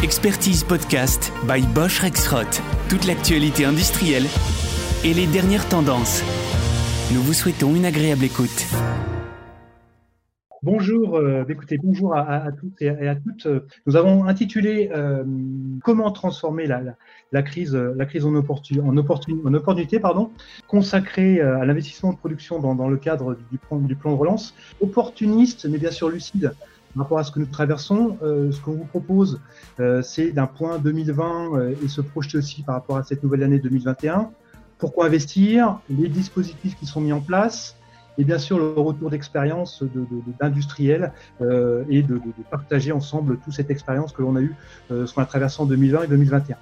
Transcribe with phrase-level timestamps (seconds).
[0.00, 2.62] Expertise Podcast by Bosch Rexroth.
[2.88, 4.26] Toute l'actualité industrielle
[5.04, 6.22] et les dernières tendances.
[7.12, 8.64] Nous vous souhaitons une agréable écoute.
[10.62, 13.48] Bonjour, euh, écoutez, bonjour à, toutes et à, toutes.
[13.86, 15.24] Nous avons intitulé euh,
[15.82, 20.30] Comment transformer la, crise, en, opportunité, pardon,
[20.68, 25.78] consacré euh, à l'investissement de production dans, le cadre du plan de relance, opportuniste mais
[25.78, 26.52] bien sûr lucide
[26.94, 29.40] par rapport à ce que nous traversons, euh, ce qu'on vous propose,
[29.80, 33.42] euh, c'est d'un point 2020 euh, et se projeter aussi par rapport à cette nouvelle
[33.42, 34.30] année 2021.
[34.78, 37.76] Pourquoi investir Les dispositifs qui sont mis en place
[38.16, 39.84] et bien sûr le retour d'expérience
[40.40, 44.56] d'industriels de, et de, partager ensemble toute cette expérience que l'on a eue,
[44.90, 46.56] ce qu'on a traversé en 2020 et 2021.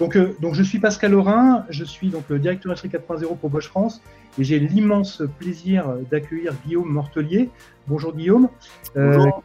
[0.00, 3.68] Donc, donc je suis Pascal Laurin, je suis donc le directeur Industrie 4.0 pour Bosch
[3.68, 4.02] France
[4.36, 7.50] et j'ai l'immense plaisir d'accueillir Guillaume Mortelier.
[7.86, 8.48] Bonjour Guillaume.
[8.96, 9.44] Bonjour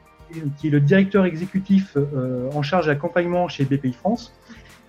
[0.58, 4.34] qui est le directeur exécutif euh, en charge d'accompagnement chez BPI France,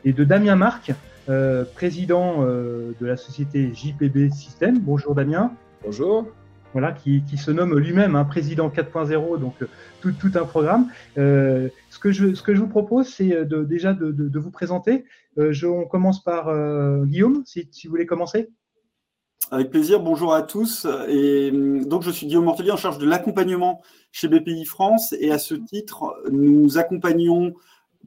[0.04, 0.92] et de Damien Marc,
[1.28, 4.78] euh, président euh, de la société JPB System.
[4.78, 5.52] Bonjour Damien.
[5.84, 6.26] Bonjour.
[6.72, 9.56] Voilà, qui, qui se nomme lui-même un hein, président 4.0, donc
[10.00, 10.86] tout, tout, un programme.
[11.16, 11.68] ce,
[12.00, 15.04] que je, ce que je vous propose, c'est de, déjà de, de, vous présenter.
[15.36, 16.50] Je, on commence par
[17.04, 18.48] Guillaume, si, si vous voulez commencer.
[19.50, 20.86] Avec plaisir, bonjour à tous.
[21.08, 25.14] Et hum, donc, je suis Guillaume Mortelier en charge de l'accompagnement chez BPI France.
[25.18, 27.54] Et à ce titre, nous accompagnons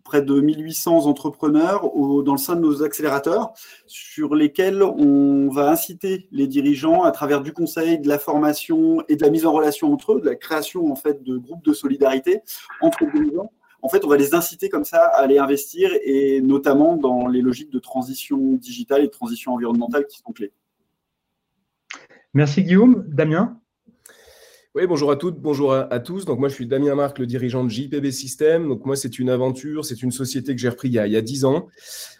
[0.03, 1.89] près de 1800 entrepreneurs
[2.23, 3.53] dans le sein de nos accélérateurs
[3.87, 9.15] sur lesquels on va inciter les dirigeants à travers du conseil, de la formation et
[9.15, 11.73] de la mise en relation entre eux, de la création en fait de groupes de
[11.73, 12.41] solidarité
[12.81, 13.51] entre dirigeants.
[13.81, 17.41] En fait, on va les inciter comme ça à aller investir et notamment dans les
[17.41, 20.51] logiques de transition digitale et de transition environnementale qui sont clés.
[22.35, 23.05] Merci Guillaume.
[23.07, 23.57] Damien
[24.77, 26.25] oui, bonjour à toutes, bonjour à, tous.
[26.25, 28.67] Donc moi, je suis Damien Marc, le dirigeant de JPB System.
[28.67, 31.45] Donc moi, c'est une aventure, c'est une société que j'ai repris il y, a, 10
[31.45, 31.67] ans.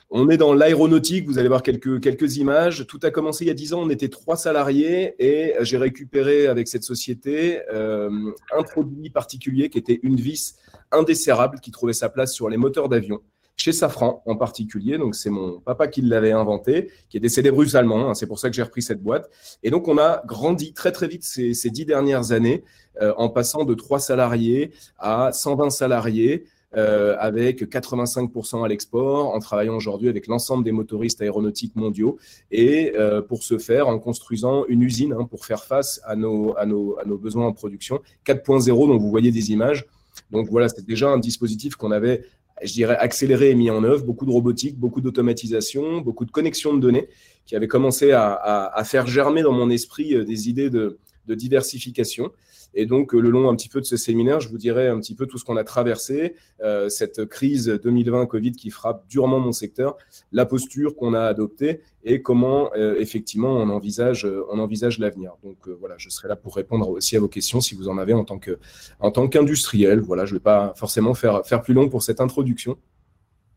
[0.10, 2.88] On est dans l'aéronautique, vous allez voir quelques, quelques images.
[2.88, 6.48] Tout a commencé il y a 10 ans, on était trois salariés et j'ai récupéré
[6.48, 8.10] avec cette société euh,
[8.58, 10.56] un produit particulier qui était une vis
[10.94, 13.20] indesserrable qui trouvait sa place sur les moteurs d'avion
[13.56, 14.98] chez Safran en particulier.
[14.98, 18.10] Donc, c'est mon papa qui l'avait inventé, qui est décédé brutalement.
[18.10, 19.30] Hein, c'est pour ça que j'ai repris cette boîte.
[19.64, 22.64] Et donc, on a grandi très, très vite ces, dix dernières années
[23.02, 26.46] euh, en passant de trois salariés à 120 salariés.
[26.78, 32.18] Euh, avec 85% à l'export, en travaillant aujourd'hui avec l'ensemble des motoristes aéronautiques mondiaux,
[32.52, 36.54] et euh, pour ce faire, en construisant une usine hein, pour faire face à nos,
[36.58, 39.86] à, nos, à nos besoins en production 4.0, dont vous voyez des images.
[40.32, 42.26] Donc voilà, c'était déjà un dispositif qu'on avait
[42.64, 46.74] je dirais, accéléré et mis en œuvre, beaucoup de robotique, beaucoup d'automatisation, beaucoup de connexion
[46.74, 47.10] de données
[47.46, 52.32] qui avaient commencé à, faire germer dans mon esprit euh, des idées de diversification.
[52.76, 55.00] Et donc, euh, le long un petit peu de ce séminaire, je vous dirai un
[55.00, 59.40] petit peu tout ce qu'on a traversé, euh, cette crise 2020 Covid qui frappe durement
[59.40, 59.98] mon secteur,
[60.32, 65.34] la posture qu'on a adoptée et comment euh, effectivement on envisage, on envisage l'avenir.
[65.44, 68.14] Donc voilà, je serai là pour répondre aussi à vos questions si vous en avez
[68.14, 70.02] en tant qu'industriel.
[70.02, 72.78] Voilà, je ne vais pas forcément faire faire plus long pour cette introduction.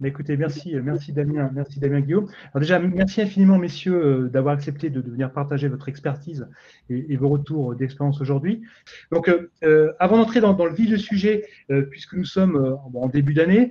[0.04, 2.28] Écoutez, merci, merci Damien, merci Damien Guillaume.
[2.54, 6.46] Alors déjà, merci infiniment, messieurs, euh, d'avoir accepté de, venir partager votre expertise
[6.88, 8.62] et, vos retours d'expérience aujourd'hui.
[9.10, 11.46] Donc, euh, euh, avant d'entrer dans, le vif du sujet,
[11.90, 13.70] puisque nous sommes en début d'année,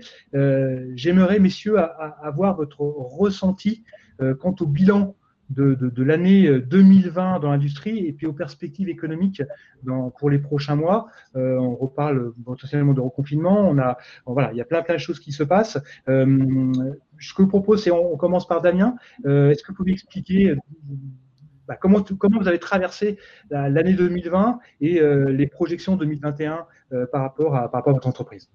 [0.96, 3.84] j'aimerais, messieurs, avoir votre ressenti
[4.40, 5.16] quant au bilan
[5.50, 9.42] de, l'année 2020 euh, dans l'industrie et puis aux perspectives économiques
[10.18, 11.08] pour les prochains mois.
[11.36, 13.70] Euh, on reparle potentiellement de reconfinement.
[13.70, 15.78] On a, voilà, il y a plein plein de choses qui se passent.
[16.10, 16.74] Euh,
[17.20, 18.96] ce que je vous propose, c'est on, commence par Damien.
[19.26, 20.56] Est-ce que vous pouvez expliquer
[21.68, 23.18] bah, comment, comment vous avez traversé
[23.50, 26.66] l'année 2020 et les projections 2021
[27.12, 28.50] par, rapport à, par rapport à votre entreprise?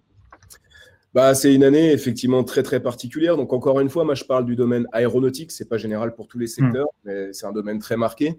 [1.14, 3.36] Bah, c'est une année effectivement très très particulière.
[3.36, 5.50] Donc encore une fois, moi je parle du domaine aéronautique.
[5.52, 6.48] C'est pas général pour tous les hmm.
[6.48, 8.38] secteurs, mais c'est un domaine très marqué.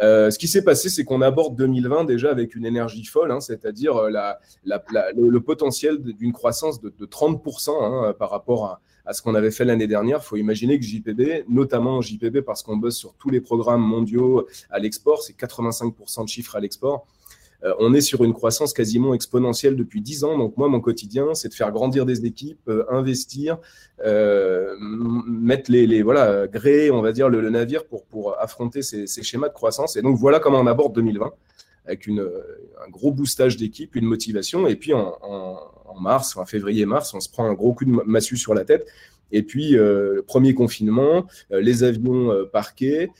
[0.00, 3.40] Euh, ce qui s'est passé, c'est qu'on aborde 2020 déjà avec une énergie folle, hein,
[3.40, 4.82] c'est-à-dire euh, la, la,
[5.14, 9.50] le, potentiel d'une croissance de, de 30% hein, par rapport à, à ce qu'on avait
[9.50, 10.20] fait l'année dernière.
[10.22, 14.46] Il faut imaginer que JPB, notamment JPB parce qu'on bosse sur tous les programmes mondiaux
[14.70, 17.06] à l'export, c'est 85% de chiffres à l'export.
[17.64, 20.38] Euh, on est sur une croissance quasiment exponentielle depuis 10 ans.
[20.38, 23.58] Donc moi, mon quotidien, c'est de faire grandir des équipes, euh, investir,
[24.04, 29.48] euh, mettre les, voilà, gréer, on va dire, le, navire pour, pour affronter ces, schémas
[29.48, 29.96] de croissance.
[29.96, 31.32] Et donc voilà comment on aborde 2020
[31.86, 34.68] avec un gros boostage d'équipe, une motivation.
[34.68, 35.18] Et puis en,
[36.00, 38.86] mars, en février-mars, on se prend un gros coup de massue sur la tête.
[39.32, 43.10] Et puis, le premier confinement, les avions parqués,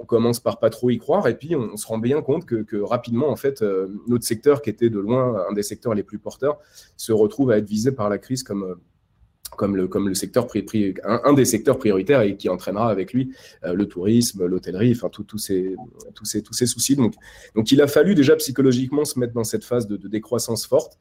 [0.00, 2.80] on commence par pas trop y croire et puis on, se rend bien compte que,
[2.80, 6.18] rapidement en fait euh, notre secteur qui était de loin un des secteurs les plus
[6.18, 6.58] porteurs
[6.96, 8.74] se retrouve à être visé par la crise comme euh,
[9.56, 10.46] comme le, comme le secteur
[11.04, 13.34] un, des secteurs prioritaires et qui entraînera avec lui
[13.64, 15.74] euh, le tourisme, l'hôtellerie, enfin tous ces,
[16.14, 16.96] tous ces, tous ces soucis.
[16.96, 17.14] Donc,
[17.56, 20.98] donc il a fallu déjà psychologiquement se mettre dans cette phase de, décroissance forte.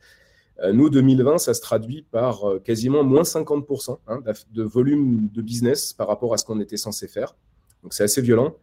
[0.72, 4.22] Nous, 2020, ça se traduit par quasiment moins 50% hein,
[4.54, 7.36] de volume de business par rapport à ce qu'on était censé faire.
[7.84, 8.56] Donc c'est assez violent.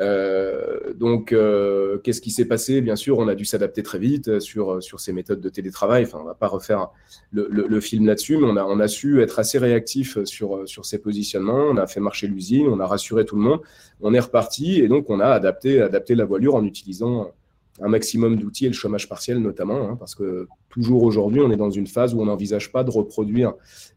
[0.00, 2.80] Euh, donc, euh, qu'est-ce qui s'est passé?
[2.80, 6.04] Bien sûr, on a dû s'adapter très vite sur, sur ces méthodes de télétravail.
[6.04, 6.90] Enfin, on va pas refaire
[7.32, 10.98] le, film là-dessus, mais on a, on a su être assez réactif sur, sur ces
[10.98, 11.64] positionnements.
[11.70, 13.60] On a fait marcher l'usine, on a rassuré tout le monde.
[14.00, 17.32] On est reparti et donc on a adapté, adapté la voilure en utilisant
[17.80, 21.56] un maximum d'outils et le chômage partiel notamment, hein, parce que toujours aujourd'hui, on est
[21.56, 23.54] dans une phase où on n'envisage pas de reproduire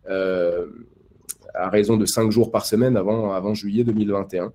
[0.10, 0.68] euh,
[1.54, 4.54] à raison de cinq jours par semaine avant, avant juillet 2021.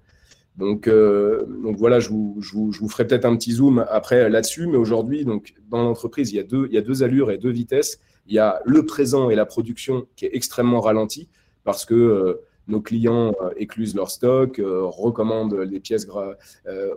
[0.56, 3.84] Donc, euh, donc voilà, je vous, je vous, je vous ferai peut-être un petit zoom
[3.90, 7.02] après là-dessus, mais aujourd'hui, donc dans l'entreprise, il y a deux, il y a deux
[7.02, 8.00] allures et deux vitesses.
[8.26, 11.28] Il y a le présent et la production qui est extrêmement ralenti
[11.64, 16.06] parce que euh, nos clients euh, éclusent leur stock, euh, recommandent les pièces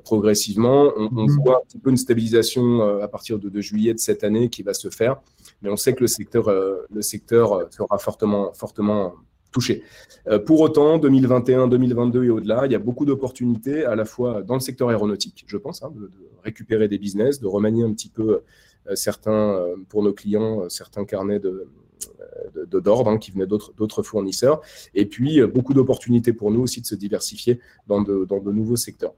[0.03, 0.91] progressivement.
[0.95, 1.41] On, on, mhm.
[1.43, 4.63] voit un petit peu une stabilisation à partir de, de, juillet de cette année qui
[4.63, 5.21] va se faire,
[5.61, 9.13] mais on sait que le secteur, le secteur sera fortement, fortement
[9.51, 9.83] touché.
[10.27, 14.41] Euh, pour autant, 2021, 2022 et au-delà, il y a beaucoup d'opportunités à la fois
[14.43, 16.11] dans le secteur aéronautique, je pense, hein, de,
[16.43, 18.41] récupérer des business, de remanier un petit peu
[18.87, 21.67] euh, certains, euh, pour nos clients, certains carnets de,
[22.71, 24.61] d'ordre hein, qui venaient d'autres fournisseurs.
[24.93, 28.77] Et puis, beaucoup d'opportunités pour nous aussi de se diversifier dans de, dans de nouveaux
[28.77, 29.15] secteurs.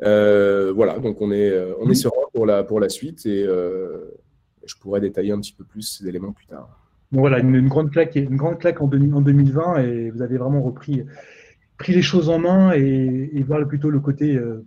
[0.00, 5.00] voilà, donc on est, on est serein pour la, pour la suite et je pourrais
[5.00, 6.83] détailler un petit peu plus ces éléments plus tard
[7.20, 11.04] voilà, une, grande claque, une grande claque en, 2020 et vous avez vraiment repris
[11.78, 14.64] pris les choses en main et, et voir plutôt le côté euh,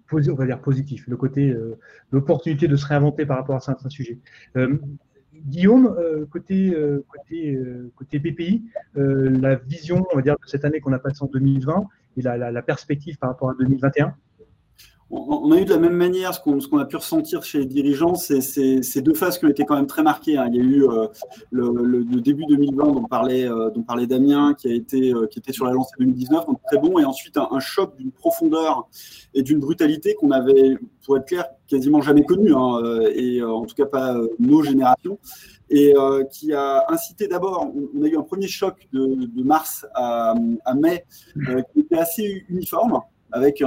[0.61, 1.77] positif, le côté euh,
[2.11, 4.19] l'opportunité de se réinventer par rapport à certains sujets.
[4.57, 4.77] Euh,
[5.45, 5.95] Guillaume,
[6.31, 6.75] côté
[7.07, 7.59] côté
[7.95, 8.63] côté BPI,
[8.95, 11.85] la vision on va dire de cette année qu'on a passée en 2020
[12.17, 14.15] et la perspective par rapport à 2021
[15.09, 18.15] on a eu de la même manière ce qu'on a pu ressentir chez les dirigeants,
[18.15, 20.37] c'est ces deux phases qui ont été quand même très marquées.
[20.37, 20.49] Hein.
[20.51, 21.07] Il y a eu euh,
[21.51, 25.53] le, début 2020 dont parlait, euh, dont parlait Damien, qui a été euh, qui était
[25.53, 28.87] sur la lancée 2019, donc très bon, et ensuite un, choc d'une profondeur
[29.33, 32.81] et d'une brutalité qu'on avait, pour être clair, quasiment jamais connu, hein,
[33.13, 35.17] et en tout cas pas nos générations,
[35.69, 35.93] et
[36.31, 41.05] qui a incité d'abord, on, a eu un premier choc de, mars à, à mai
[41.73, 43.01] qui était assez uniforme
[43.31, 43.61] avec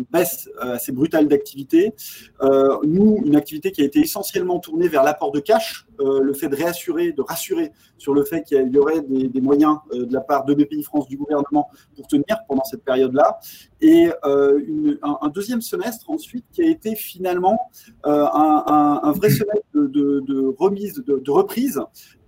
[0.00, 1.94] une baisse euh, assez brutale d'activité.
[2.42, 6.32] Euh, nous, une activité qui a été essentiellement tournée vers l'apport de cash, euh, le
[6.32, 10.20] fait de réassurer, de rassurer sur le fait qu'il y aurait des, moyens de la
[10.20, 13.38] part de BPI France, du gouvernement, pour tenir pendant cette période-là.
[13.80, 17.58] Et un, deuxième semestre ensuite qui a été finalement
[18.04, 21.80] un, vrai semestre de, remise, de, reprise,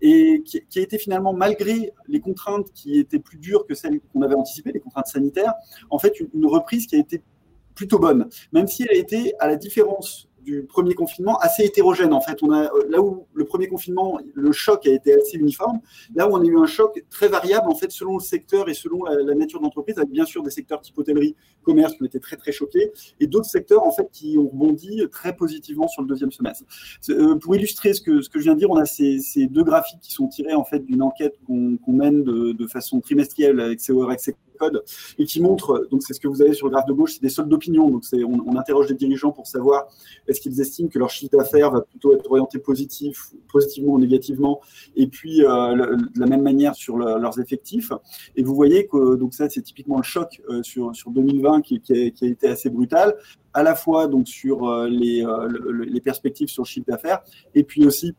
[0.03, 4.23] et qui, a été finalement, malgré les contraintes qui étaient plus dures que celles qu'on
[4.23, 5.55] avait anticipées, les contraintes sanitaires,
[5.91, 7.23] en fait une reprise qui a été
[7.75, 12.13] plutôt bonne, même si elle a été, à la différence du premier confinement assez hétérogène
[12.13, 12.43] en fait.
[12.43, 15.81] On a là où le premier confinement, le choc a été assez uniforme,
[16.15, 18.75] là où on a eu un choc très variable en fait selon le secteur et
[18.75, 22.21] selon la, nature d'entreprise, avec bien sûr des secteurs type hôtellerie, commerce qui ont été
[22.21, 26.09] très très choqués et d'autres secteurs en fait qui ont rebondi très positivement sur le
[26.09, 26.65] deuxième semestre.
[27.11, 29.47] Euh, pour illustrer ce que ce que je viens de dire, on a ces, ces
[29.47, 33.61] deux graphiques qui sont tirés en fait d'une enquête qu'on mène de, de, façon trimestrielle
[33.61, 34.31] avec CORX
[35.19, 37.23] et qui montre, donc c'est ce que vous avez sur le graphe de gauche, c'est
[37.23, 37.91] des soldes d'opinion.
[37.91, 39.89] Donc c'est, on, interroge les dirigeants pour savoir
[40.29, 44.61] est-ce qu'ils estiment que leur chiffre d'affaires va plutôt être orienté positif, positivement ou négativement,
[44.95, 47.93] et puis euh, de la même manière sur leurs effectifs.
[48.37, 51.81] Et vous voyez que donc ça c'est typiquement le choc euh, sur, sur 2020 qui,
[51.81, 53.17] qui, a, qui, a, été assez brutal,
[53.55, 55.27] à la fois donc sur euh, les,
[55.87, 57.21] les perspectives sur le chiffre d'affaires,
[57.55, 58.15] et puis aussi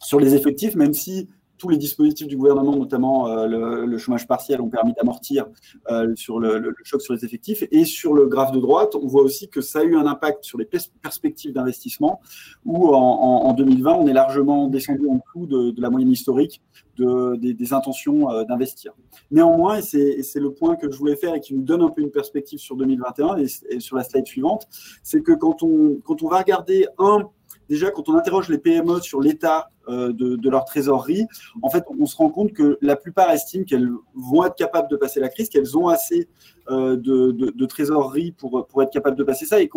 [0.00, 1.28] sur les effectifs, même si
[1.60, 3.46] tous les dispositifs du gouvernement, notamment euh,
[3.84, 5.46] le, chômage partiel, ont permis d'amortir
[5.90, 7.62] euh, sur le, choc sur les effectifs.
[7.70, 10.42] Et sur le graphe de droite, on voit aussi que ça a eu un impact
[10.44, 12.20] sur les perspectives d'investissement,
[12.64, 16.62] où en, 2020, on est largement descendu en dessous de, la moyenne historique
[16.96, 18.92] de, des, intentions euh, d'investir.
[19.30, 22.00] Néanmoins, et c'est le point que je voulais faire et qui nous donne un peu
[22.00, 24.66] une perspective sur 2021 et, sur la slide suivante,
[25.02, 27.28] c'est que quand on va regarder un
[27.70, 31.26] déjà, quand on interroge les PME sur l'état euh, de, leur trésorerie,
[31.62, 34.96] en fait, on se rend compte que la plupart estiment qu'elles vont être capables de
[34.96, 36.28] passer la crise, qu'elles ont assez
[36.70, 39.60] euh, de, trésorerie pour, être capables de passer ça.
[39.60, 39.70] Et,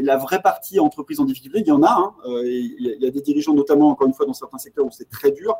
[0.00, 1.90] la vraie partie entreprise en difficulté, il y en a.
[1.90, 4.90] Hein, euh, il, y a, des dirigeants, notamment, encore une fois, dans certains secteurs où
[4.90, 5.54] c'est très dur.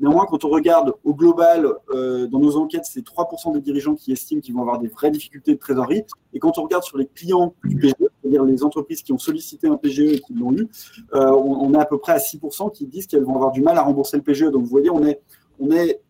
[0.00, 4.40] Néanmoins, quand on regarde au global, dans nos enquêtes, c'est 3% des dirigeants qui estiment
[4.40, 6.02] qu'ils vont avoir des vraies difficultés de trésorerie.
[6.34, 9.68] Et quand on regarde sur les clients du PGE, c'est-à-dire les entreprises qui ont sollicité
[9.68, 10.68] un PGE et qui l'ont eu,
[11.12, 13.82] on, est à peu près à 6% qui disent qu'elles vont avoir du mal à
[13.82, 14.50] rembourser le PGE.
[14.50, 15.20] Donc vous voyez, on est,
[15.60, 16.00] on est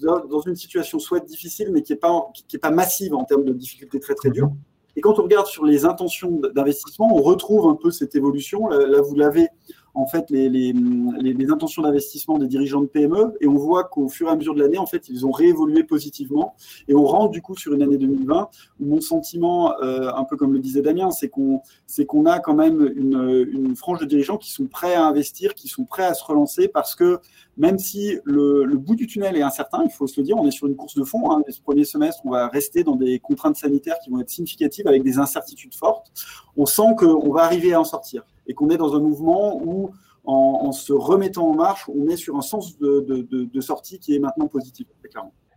[0.00, 3.44] dans une situation soit difficile, mais qui n'est pas, qui est pas massive en termes
[3.44, 4.50] de difficultés très très dures.
[4.96, 8.68] Et quand on regarde sur les intentions d'investissement, on retrouve un peu cette évolution.
[8.68, 9.48] Là, vous l'avez
[9.96, 14.08] en fait les, les, les, intentions d'investissement des dirigeants de PME et on voit qu'au
[14.08, 16.54] fur et à mesure de l'année, en fait, ils ont réévolué positivement
[16.86, 18.48] et on rentre du coup sur une année 2020
[18.80, 22.92] où mon sentiment, euh, un peu comme le disait Damien, c'est qu'on a quand même
[22.94, 26.24] une, une, frange de dirigeants qui sont prêts à investir, qui sont prêts à se
[26.24, 27.18] relancer parce que
[27.56, 30.46] même si le, le bout du tunnel est incertain, il faut se le dire, on
[30.46, 31.30] est sur une course de fond.
[31.30, 34.86] Hein, ce premier semestre, on va rester dans des contraintes sanitaires qui vont être significatives
[34.86, 36.12] avec des incertitudes fortes.
[36.56, 39.90] On sent qu'on va arriver à en sortir et qu'on est dans un mouvement où,
[40.24, 44.48] en, se remettant en marche, on est sur un sens de, sortie qui est maintenant
[44.48, 44.86] positif.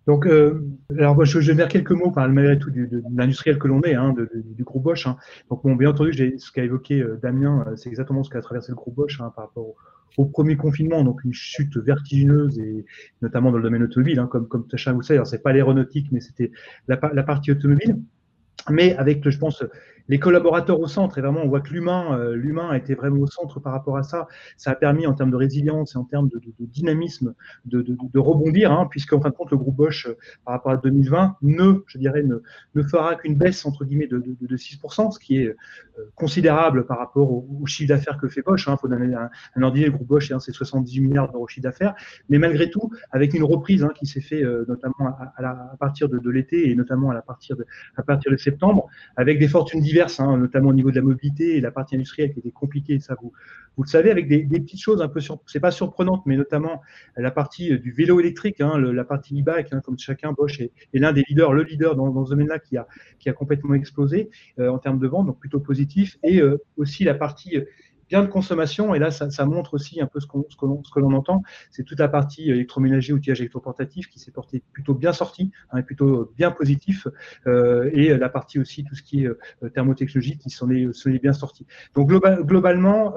[0.07, 0.65] Donc, euh,
[0.97, 4.15] alors je, vais faire quelques mots, par, malgré tout, de, l'industriel que l'on est, hein,
[4.33, 5.05] du groupe Bosch.
[5.05, 5.17] Hein.
[5.51, 8.75] Donc, bien entendu, ce qu'a évoqué euh, Damien, euh, c'est exactement ce qu'a traversé le
[8.75, 9.75] groupe Bosch hein, par rapport
[10.17, 12.85] au, premier confinement, donc une chute vertigineuse, et
[13.21, 15.17] notamment dans le domaine automobile, comme, comme chacun vous sait.
[15.23, 16.51] c'est pas l'aéronautique, mais c'était
[16.87, 17.97] la, la, partie automobile.
[18.69, 19.63] Mais avec, je pense,
[20.09, 23.21] les collaborateurs au centre, et vraiment, on voit que l'humain, euh, l'humain a été vraiment
[23.21, 24.27] au centre par rapport à ça.
[24.57, 27.35] Ça a permis, en termes de résilience et en termes de, dynamisme,
[27.65, 31.37] de, rebondir, hein, puisqu'en fin de compte, le groupe Bosch, euh, par rapport à 2020,
[31.43, 32.41] ne, je dirais, ne,
[32.73, 34.23] ne fera qu'une baisse, entre guillemets, de,
[34.57, 35.55] 6%, ce qui est euh,
[36.15, 38.65] considérable par rapport au, chiffre d'affaires que fait Bosch.
[38.65, 38.77] Il hein.
[38.77, 41.93] faut donner un, ordinaire, le groupe Bosch, hein, c'est 78 milliards d'euros de chiffre d'affaires.
[42.29, 46.71] Mais malgré tout, avec une reprise hein, qui s'est fait notamment à, partir de, l'été
[46.71, 50.69] et notamment à, partir de, à partir de septembre, avec des fortunes diverses Hein, notamment
[50.69, 53.33] au niveau de la mobilité et la partie industrielle qui était compliquée, ça vous,
[53.77, 56.81] le savez, avec des, petites choses un peu, sur, c'est pas surprenantes, mais notamment
[57.17, 61.11] la partie du vélo électrique, hein, la partie e-bike, hein, comme chacun, Bosch est, l'un
[61.11, 62.87] des leaders, le leader dans, ce domaine-là qui a,
[63.19, 64.29] qui a complètement explosé
[64.59, 67.57] euh, en termes de vente, donc plutôt positif, et euh, aussi la partie
[68.09, 68.93] bien de consommation.
[68.95, 71.43] Et là, ça, montre aussi un peu ce, ce que l'on entend.
[71.71, 76.33] C'est toute la partie électroménager, outillage électroportatif qui s'est porté plutôt bien sorti, hein, plutôt
[76.35, 77.07] bien positif.
[77.47, 81.21] Euh, et la partie aussi, tout ce qui est euh, thermotechnologie qui s'en est, est,
[81.21, 81.65] bien sorti.
[81.93, 83.13] Donc globalement,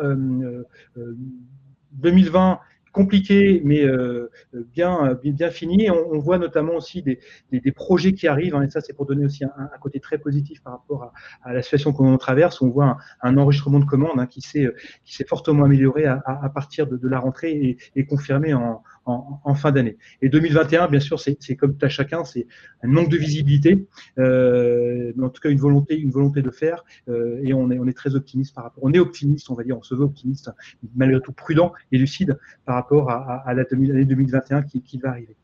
[1.92, 2.56] 2020 euh,
[2.92, 5.90] compliqué, mais euh, bien, bien, fini.
[5.90, 7.18] On, voit notamment aussi des,
[7.50, 10.18] des, projets qui arrivent, hein, et ça c'est pour donner aussi un, un, côté très
[10.18, 12.60] positif par rapport à, à la situation qu'on traverse.
[12.62, 16.96] On voit un, enregistrement de commandes hein, qui s'est fortement amélioré à, à, partir de,
[16.96, 19.96] de, la rentrée et, et confirmé en, en, fin d'année.
[20.20, 22.46] Et 2021, bien sûr, c'est comme à chacun, c'est
[22.82, 23.86] un manque de visibilité,
[24.18, 26.84] euh, mais en tout cas une volonté, une volonté de faire.
[27.08, 28.82] Euh, et on est, très optimiste par rapport.
[28.84, 30.50] On est optimiste, on va dire, on se veut optimiste,
[30.94, 35.36] malgré tout prudent et lucide par rapport à, l'année 2021 qui, va arriver.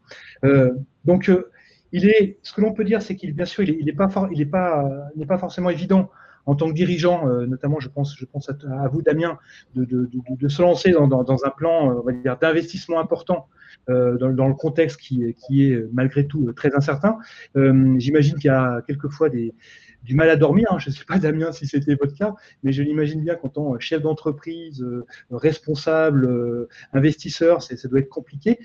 [0.44, 0.72] Euh,
[1.04, 6.10] donc ce que l'on peut dire, c'est qu'il, bien sûr, il n'est pas forcément évident
[6.48, 9.38] en tant que dirigeant, euh, notamment je pense, je pense à, vous Damien,
[9.74, 13.48] de, se lancer dans, un plan euh, d'investissement important
[13.90, 17.18] euh, dans, le contexte qui, est malgré tout très incertain.
[17.54, 20.68] J'imagine qu'il y a quelquefois du mal à dormir.
[20.70, 20.78] Hein.
[20.78, 23.72] Je ne sais pas, Damien, si c'était votre cas, mais je l'imagine bien qu'en tant
[23.72, 24.82] que chef d'entreprise,
[25.30, 28.58] responsable, investisseur, ça doit être compliqué.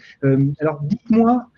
[0.60, 1.50] alors, dites-moi,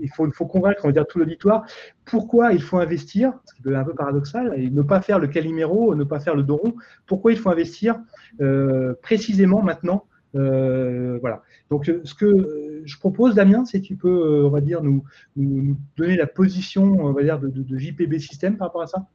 [0.00, 1.64] il faut, convaincre on va dire, tout l'auditoire
[2.04, 5.18] pourquoi il faut investir, ce qui peut être un peu paradoxal, et ne pas faire
[5.18, 6.74] le Calimero, ne pas faire le Doron,
[7.06, 8.00] pourquoi il faut investir
[8.40, 10.06] euh, précisément maintenant.
[10.34, 11.42] Euh, voilà.
[11.70, 15.04] Donc, euh, ce que je propose, Damien, c'est que tu peux, on va dire, nous,
[15.96, 19.06] donner la position, on va dire, de, de JPB System par rapport à ça.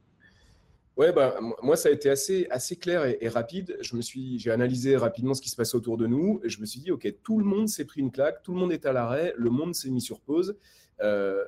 [0.97, 3.77] Ouais, bah, moi, ça a été assez, assez clair et, rapide.
[3.81, 6.39] Je me suis, j'ai analysé rapidement ce qui se passait autour de nous.
[6.43, 8.59] Et je me suis dit, OK, tout le monde s'est pris une claque, tout le
[8.59, 10.57] monde est à l'arrêt, le monde s'est mis sur pause.
[11.01, 11.43] Euh,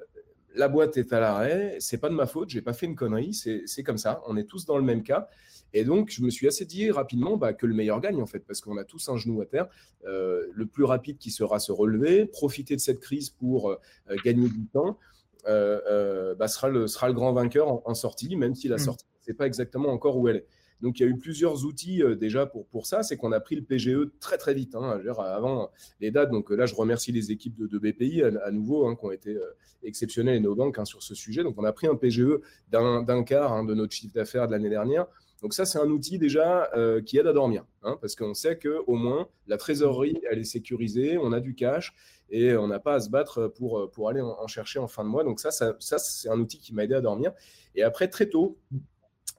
[0.54, 3.34] la boîte est à l'arrêt, c'est pas de ma faute, j'ai pas fait une connerie,
[3.34, 5.30] c'est comme ça, on est tous dans le même cas.
[5.72, 8.40] Et donc, je me suis assez dit rapidement bah, que le meilleur gagne, en fait,
[8.40, 9.68] parce qu'on a tous un genou à terre.
[10.06, 13.78] Euh, le plus rapide qui sera se relever, profiter de cette crise pour euh,
[14.26, 14.98] gagner du temps,
[15.46, 18.80] bah, sera, le, sera le grand vainqueur en, sortie, même si la mmh.
[18.80, 20.46] sortie sait pas exactement encore où elle est.
[20.82, 23.04] Donc il y a eu plusieurs outils euh, déjà pour, pour ça.
[23.04, 24.76] C'est qu'on a pris le PGE très très vite.
[24.76, 28.96] Hein, avant les dates, donc là je remercie les équipes de, BPI à, nouveau hein,
[28.96, 31.44] qui ont été euh, exceptionnelles et nos banques hein, sur ce sujet.
[31.44, 34.70] Donc on a pris un PGE d'un quart hein, de notre chiffre d'affaires de l'année
[34.70, 35.08] dernière.
[35.42, 37.64] Donc ça, c'est un outil déjà euh, qui aide à dormir,
[38.02, 41.94] parce qu'on sait que au moins la trésorerie, elle est sécurisée, on a du cash
[42.32, 45.04] et on n'a pas à se battre pour, pour aller en, en, chercher en fin
[45.04, 45.24] de mois.
[45.24, 47.34] Donc ça, ça, ça c'est un outil qui m'a aidé à dormir.
[47.76, 48.58] Et après, très tôt,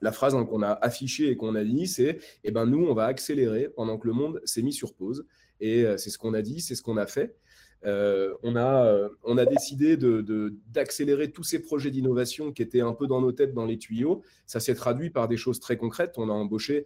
[0.01, 2.93] la phrase hein, qu'on a affichée et qu'on a dit, c'est eh ben, nous, on
[2.93, 5.25] va accélérer pendant que le monde s'est mis sur pause.
[5.61, 7.35] Et c'est ce qu'on a dit, c'est ce qu'on a fait.
[7.83, 13.07] on, a, on a décidé d'accélérer de, tous ces projets d'innovation qui étaient un peu
[13.07, 14.21] dans nos têtes, dans les tuyaux.
[14.45, 16.13] Ça s'est traduit par des choses très concrètes.
[16.15, 16.85] On a embauché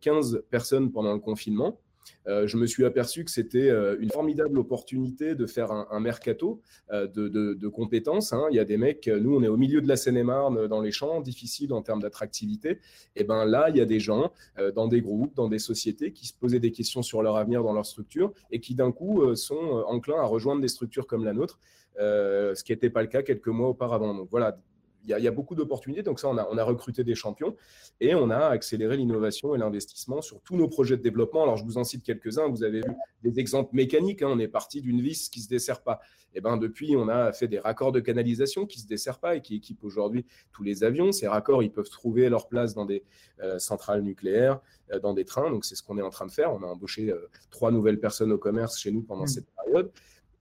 [0.00, 1.80] 15 personnes pendant le confinement.
[2.26, 6.60] Euh, je me suis aperçu que c'était euh, une formidable opportunité de faire un, mercato
[6.90, 8.32] euh, de, compétences.
[8.32, 8.46] Hein.
[8.50, 10.92] Il y a des mecs, nous, on est au milieu de la Seine-et-Marne, dans les
[10.92, 12.78] champs, difficile en termes d'attractivité.
[13.16, 14.32] Et ben là, il y a des gens
[14.74, 17.72] dans des groupes, dans des sociétés qui se posaient des questions sur leur avenir dans
[17.72, 21.58] leur structure et qui d'un coup sont enclins à rejoindre des structures comme la nôtre,
[21.98, 24.14] ce qui n'était pas le cas quelques mois auparavant.
[24.14, 24.58] Donc voilà,
[25.06, 26.02] il y, a beaucoup d'opportunités.
[26.02, 27.56] Donc ça, on a, on a, recruté des champions
[28.00, 31.42] et on a accéléré l'innovation et l'investissement sur tous nos projets de développement.
[31.42, 32.48] Alors, je vous en cite quelques-uns.
[32.48, 32.92] Vous avez vu
[33.22, 34.22] des exemples mécaniques.
[34.22, 34.30] Hein.
[34.30, 36.00] On est parti d'une vis qui ne se dessert pas.
[36.34, 39.20] Et eh ben, depuis, on a fait des raccords de canalisation qui ne se desserrent
[39.20, 41.12] pas et qui équipent aujourd'hui tous les avions.
[41.12, 43.04] Ces raccords, ils peuvent trouver leur place dans des
[43.40, 44.60] euh, centrales nucléaires,
[44.92, 45.50] euh, dans des trains.
[45.50, 46.52] Donc, c'est ce qu'on est en train de faire.
[46.52, 49.28] On a embauché euh, trois nouvelles personnes au commerce chez nous pendant mmh.
[49.28, 49.92] cette période.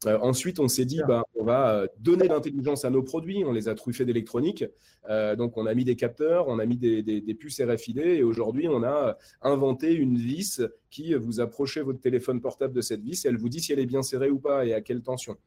[0.06, 3.44] Euh, ensuite, on s'est dit, bah, on va euh, donner l'intelligence à nos produits.
[3.46, 4.66] On les a truffés d'électronique.
[5.10, 8.00] Euh, donc, on a mis des capteurs, on a mis des, puces RFID.
[8.00, 13.02] Et aujourd'hui, on a inventé une vis qui vous approchez votre téléphone portable de cette
[13.02, 15.02] vis et elle vous dit si elle est bien serrée ou pas et à quelle
[15.02, 15.38] tension.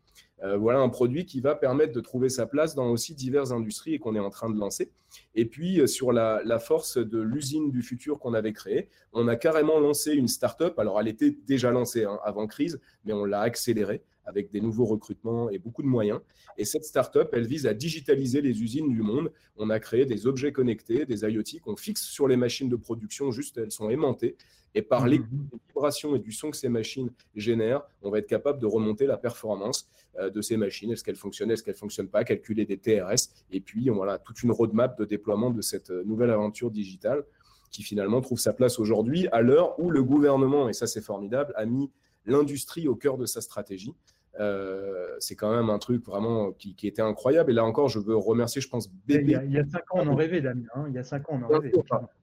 [0.42, 3.98] voilà un produit qui va permettre de trouver sa place dans aussi diverses industries et
[4.00, 4.90] qu'on est en train de lancer.
[5.36, 9.78] Et puis, sur la, force de l'usine du futur qu'on avait créée, on a carrément
[9.78, 10.78] lancé une start-up.
[10.78, 14.84] Alors, elle était déjà lancée hein, avant crise, mais on l'a accélérée avec des nouveaux
[14.84, 16.20] recrutements et beaucoup de moyens.
[16.58, 19.32] Et cette start-up, elle vise à digitaliser les usines du monde.
[19.56, 23.30] On a créé des objets connectés, des IoT qu'on fixe sur les machines de production,
[23.30, 24.36] juste elles sont aimantées.
[24.74, 25.08] Et par mmh.
[25.08, 25.20] les
[25.68, 29.16] vibrations et du son que ces machines génèrent, on va être capable de remonter la
[29.16, 30.90] performance euh, de ces machines.
[30.90, 33.30] Est-ce qu'elles fonctionnent, est-ce qu'elles ne fonctionnent pas, calculer des TRS.
[33.50, 37.24] Et puis, voilà, toute une roadmap de déploiement de cette euh, nouvelle aventure digitale
[37.70, 41.52] qui finalement trouve sa place aujourd'hui à l'heure où le gouvernement, et ça c'est formidable,
[41.56, 41.90] a mis
[42.24, 43.94] l'industrie au cœur de sa stratégie.
[44.38, 47.50] Euh, c'est quand même un truc vraiment qui, était incroyable.
[47.50, 50.14] Et là encore, je veux remercier, je pense, Il y a, cinq ans, on en
[50.14, 50.66] rêvait, Damien.
[50.74, 50.84] Hein.
[50.88, 51.72] il y a cinq ans, on en rêvait.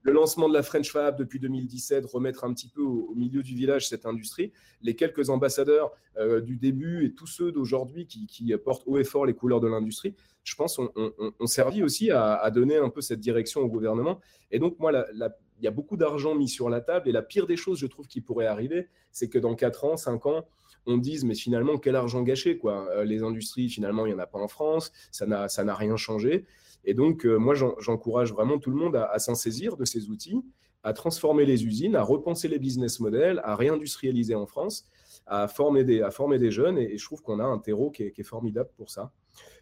[0.04, 3.56] Le lancement de la French Fab depuis 2017, remettre un petit peu au, milieu du
[3.56, 4.52] village cette industrie.
[4.82, 9.26] Les quelques ambassadeurs euh, du début et tous ceux d'aujourd'hui qui, portent haut et fort
[9.26, 10.92] les couleurs de l'industrie, je pense, ont,
[11.40, 14.20] on, servi aussi à, donner un peu cette direction au gouvernement.
[14.52, 17.10] Et donc, moi, il y a beaucoup d'argent mis sur la table.
[17.10, 19.98] Et la pire des choses, je trouve, qui pourrait arriver, c'est que dans 4 ans,
[19.98, 20.46] 5 ans,
[20.86, 22.88] on dise mais finalement quel argent gâché quoi.
[22.92, 26.46] Euh, les industries finalement il n'y en a pas en France, ça n'a rien changé.
[26.86, 30.42] Et donc euh, moi j'encourage vraiment tout le monde à, s'en saisir de ces outils,
[30.84, 34.86] à transformer les usines, à repenser les business models, à réindustrialiser en France,
[35.26, 38.04] à former des à former des jeunes et, je trouve qu'on a un terreau qui
[38.04, 39.12] est, formidable pour ça.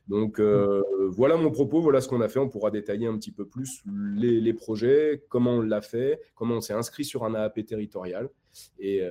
[0.07, 2.39] Donc euh, voilà mon propos, voilà ce qu'on a fait.
[2.39, 3.84] On pourra détailler un petit peu plus
[4.15, 8.29] les, projets, comment on l'a fait, comment on s'est inscrit sur un AAP territorial.
[8.79, 9.01] Et,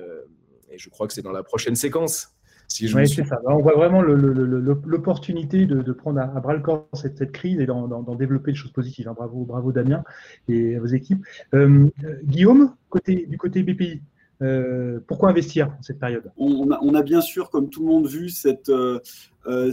[0.71, 2.33] et je crois que c'est dans la prochaine séquence.
[2.67, 3.41] Si oui, c'est ça.
[3.45, 8.51] On voit vraiment l'opportunité de, prendre à, bras le corps cette, crise et d'en développer
[8.51, 9.09] des choses positives.
[9.09, 9.13] Hein.
[9.13, 10.03] Bravo, bravo Damien
[10.47, 11.21] et vos équipes.
[11.53, 11.89] Euh,
[12.23, 14.01] Guillaume, côté, du côté BPI,
[14.41, 16.31] euh, pourquoi investir en cette période?
[16.37, 19.01] On a, bien sûr, comme tout le monde, vu cette, euh,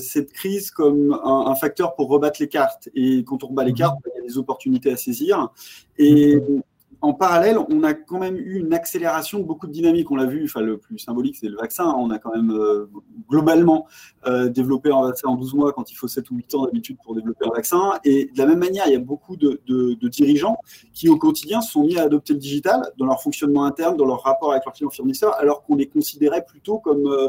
[0.01, 2.89] cette crise comme un, facteur pour rebattre les cartes.
[2.97, 3.79] Et quand on rebat les mhm.
[3.79, 5.53] cartes, il y a des opportunités à saisir.
[5.99, 6.63] Et mhm
[7.01, 10.11] en parallèle, on a quand même eu une accélération de beaucoup de dynamiques.
[10.11, 11.95] On l'a vu, enfin, le plus symbolique, c'est le vaccin.
[11.97, 12.87] On a quand même euh,
[13.31, 13.87] globalement
[14.27, 16.97] euh, développé un vaccin en 12 mois quand il faut 7 ou 8 ans d'habitude
[17.05, 17.93] pour développer un vaccin.
[18.05, 19.61] Et de la même manière, il y a beaucoup de,
[20.09, 20.57] dirigeants
[20.93, 24.07] qui, au quotidien, se sont mis à adopter le digital dans leur fonctionnement interne, dans
[24.07, 27.29] leur rapport avec leurs clients fournisseurs, alors qu'on les considérait plutôt comme euh,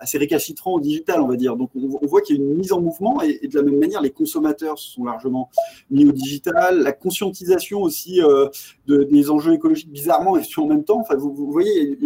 [0.00, 1.56] assez récalcitrant au digital, on va dire.
[1.56, 4.00] Donc on, voit qu'il y a une mise en mouvement et, de la même manière,
[4.00, 5.50] les consommateurs sont largement
[5.90, 6.82] mis au digital.
[6.82, 8.48] La conscientisation aussi euh,
[8.86, 11.96] de, des enjeux écologiques, bizarrement, et en même temps, enfin, vous, voyez,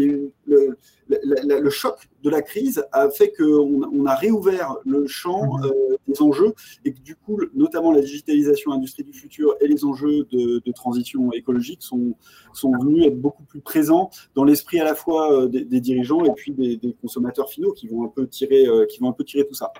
[1.08, 5.64] le, choc de la crise a fait qu'on on a réouvert le champ mhm.
[5.64, 9.84] euh, des enjeux et que du coup, notamment la digitalisation industrie du futur et les
[9.84, 12.14] enjeux de, transition écologique sont,
[12.52, 16.32] sont venus être beaucoup plus présents dans l'esprit à la fois euh, des, dirigeants et
[16.32, 19.46] puis des, consommateurs finaux qui vont un peu tirer, euh, qui vont un peu tirer
[19.46, 19.72] tout ça.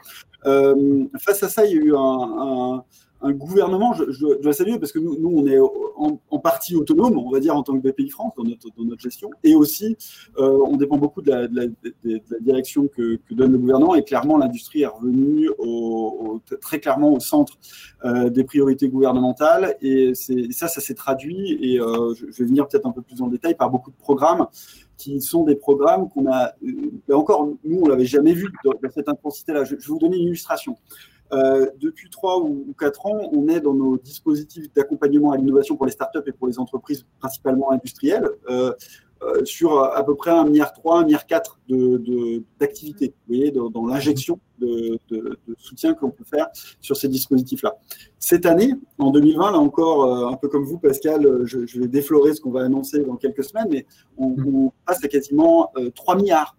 [1.19, 4.99] face à ça, il y a eu un un gouvernement, je, dois saluer parce que
[4.99, 8.45] nous, on est en, partie autonome, on va dire, en tant que BPI France dans
[8.45, 9.31] notre, gestion.
[9.43, 9.97] Et aussi,
[10.39, 11.49] euh, on dépend beaucoup de la,
[12.41, 13.95] direction que, donne le gouvernement.
[13.95, 15.49] Et clairement, l'industrie est revenue
[16.61, 17.55] très clairement au centre
[18.05, 19.77] euh, des priorités gouvernementales.
[19.81, 23.29] Et ça, ça s'est traduit, et euh, je, vais venir peut-être un peu plus en
[23.29, 24.47] détail, par beaucoup de programmes
[24.97, 26.53] qui sont des programmes qu'on a,
[27.13, 29.65] encore, nous, on l'avait jamais vu dans, cette intensité-là.
[29.65, 30.77] Je vais vous donner une illustration.
[31.33, 35.87] Euh, depuis trois ou quatre ans, on est dans nos dispositifs d'accompagnement à l'innovation pour
[35.87, 38.29] les startups et pour les entreprises principalement industrielles.
[38.49, 38.73] Euh,
[39.23, 44.39] euh, sur à peu près 1,3 milliard, 1,4 milliard d'activités, de, vous voyez, dans, l'injection
[44.59, 44.99] de,
[45.57, 46.49] soutien qu'on peut faire
[46.81, 47.75] sur ces dispositifs-là.
[48.19, 52.41] Cette année, en 2020, là encore, un peu comme vous, Pascal, je, vais déflorer ce
[52.41, 53.87] qu'on va annoncer dans quelques semaines, mais
[54.19, 56.57] on, on passe à quasiment 3 milliards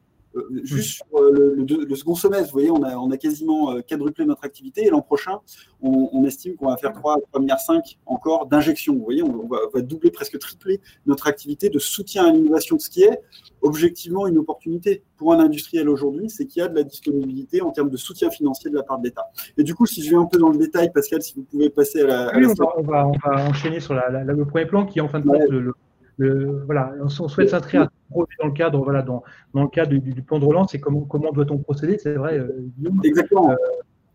[0.64, 4.26] juste sur euh, le, second semestre, vous voyez, on a, on a quasiment euh, quadruplé
[4.26, 5.40] notre activité et l'an prochain,
[5.82, 8.96] on, estime qu'on va faire 3, 3 milliards 5 encore d'injections.
[8.96, 13.04] Vous voyez, on, va, doubler, presque tripler notre activité de soutien à l'innovation, ce qui
[13.04, 13.20] est
[13.62, 17.72] objectivement une opportunité pour un industriel aujourd'hui, c'est qu'il y a de la disponibilité en
[17.72, 19.28] termes de soutien financier de la part de l'État.
[19.58, 21.70] Et du coup, si je vais un peu dans le détail, Pascal, si vous pouvez
[21.70, 22.38] passer à la.
[22.38, 25.20] oui, on, va, on, va, enchaîner sur la, le premier plan qui est en fin
[25.20, 25.74] de compte le
[26.18, 29.24] voilà, on, souhaite s'inscrire dans le cadre, voilà, dans,
[29.54, 32.70] dans le cadre du, plan de relance et comment, comment doit-on procéder, c'est vrai, euh,
[33.04, 33.52] Exactement.
[33.52, 33.56] Euh,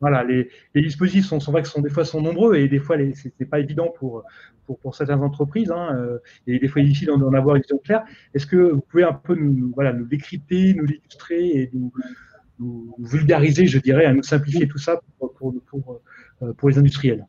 [0.01, 2.79] voilà, les, les, dispositifs sont, sont, vrai que sont, des fois sont nombreux et des
[2.79, 4.25] fois ce n'est pas évident pour,
[4.65, 8.05] pour, pour, certaines entreprises hein, euh, et des fois difficile d'en avoir une vision claire.
[8.33, 11.93] Est-ce que vous pouvez un peu nous, voilà, nous décrypter, nous illustrer et nous,
[12.59, 16.01] nous, vulgariser, je dirais, à nous simplifier tout ça pour, pour, pour,
[16.57, 17.27] pour les industriels?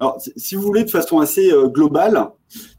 [0.00, 2.28] Alors, si vous voulez, de façon assez euh, globale,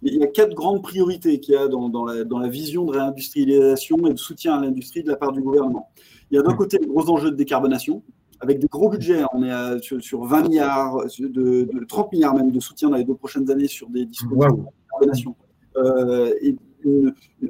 [0.02, 4.14] il y a quatre grandes priorités qu'il y a dans, la, vision de réindustrialisation et
[4.14, 5.90] de soutien à l'industrie de la part du gouvernement.
[6.32, 8.04] Il y a d'un côté les gros enjeux de décarbonation,
[8.40, 9.24] avec des gros budgets.
[9.34, 13.50] On est sur, 20 milliards, de, 30 milliards même de soutien dans les deux prochaines
[13.52, 15.36] années sur des dispositifs de décarbonation.
[15.78, 16.56] Euh, et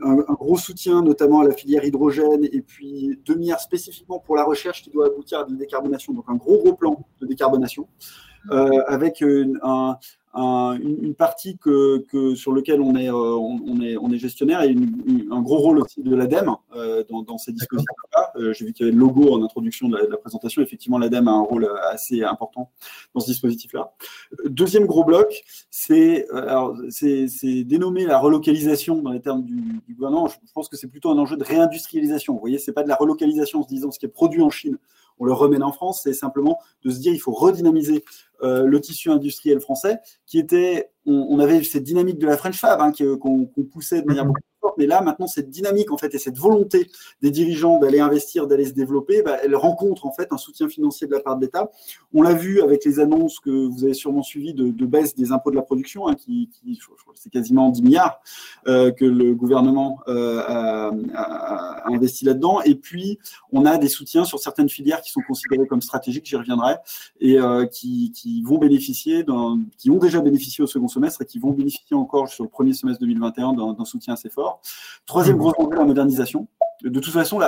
[0.02, 4.44] un, gros soutien notamment à la filière hydrogène et puis 2 milliards spécifiquement pour la
[4.44, 6.14] recherche qui doit aboutir à de la décarbonation.
[6.14, 7.88] Donc un gros gros plan de décarbonation.
[8.52, 9.97] Euh, avec une, un,
[10.34, 14.75] une, partie que, que, sur on est, euh, on, est, on est gestionnaire et
[15.32, 18.34] un gros rôle aussi de l'ADEME euh, dans, dans, ces dispositifs-là.
[18.54, 20.62] J'ai vu qu'il y avait le logo en introduction de la, présentation.
[20.62, 22.71] Effectivement, l'ADEME a un rôle assez important
[23.13, 23.91] dans ce dispositif-là.
[24.45, 26.25] Deuxième gros bloc, c'est
[27.65, 30.28] dénommé la relocalisation dans les termes du, du gouvernement.
[30.28, 32.34] Je, pense que c'est plutôt un enjeu de réindustrialisation.
[32.34, 34.49] Vous voyez, c'est pas de la relocalisation en se disant ce qui est produit en
[34.49, 34.78] Chine,
[35.19, 38.04] on le remène en France, c'est simplement de se dire il faut redynamiser
[38.43, 42.80] euh, le tissu industriel français, qui était, on, avait cette dynamique de la French Fab
[42.82, 44.39] hein, qu'on poussait de manière beaucoup
[44.78, 46.89] mais là, maintenant, cette dynamique en fait et cette volonté
[47.21, 51.08] des dirigeants d'aller investir, d'aller se développer, bah, elle rencontre en fait un soutien financier
[51.08, 51.69] de la part de l'État.
[52.13, 55.52] On l'a vu avec les annonces que vous avez sûrement suivies de, baisse des impôts
[55.52, 56.49] de la production, hein, qui,
[57.15, 58.21] c'est quasiment 10 milliards
[58.67, 62.62] euh, que le gouvernement euh, a, investi là-dedans.
[62.62, 63.19] Et puis,
[63.52, 66.75] on a des soutiens sur certaines filières qui sont considérées comme stratégiques, j'y reviendrai,
[67.19, 68.12] et euh, qui,
[68.46, 69.26] vont bénéficier,
[69.78, 72.74] qui ont déjà bénéficié au second semestre et qui vont bénéficier encore sur le premier
[72.74, 74.62] semestre 2021 d'un soutien assez fort.
[75.06, 76.48] Troisième gros enjeu, la modernisation.
[76.82, 77.42] De toute façon,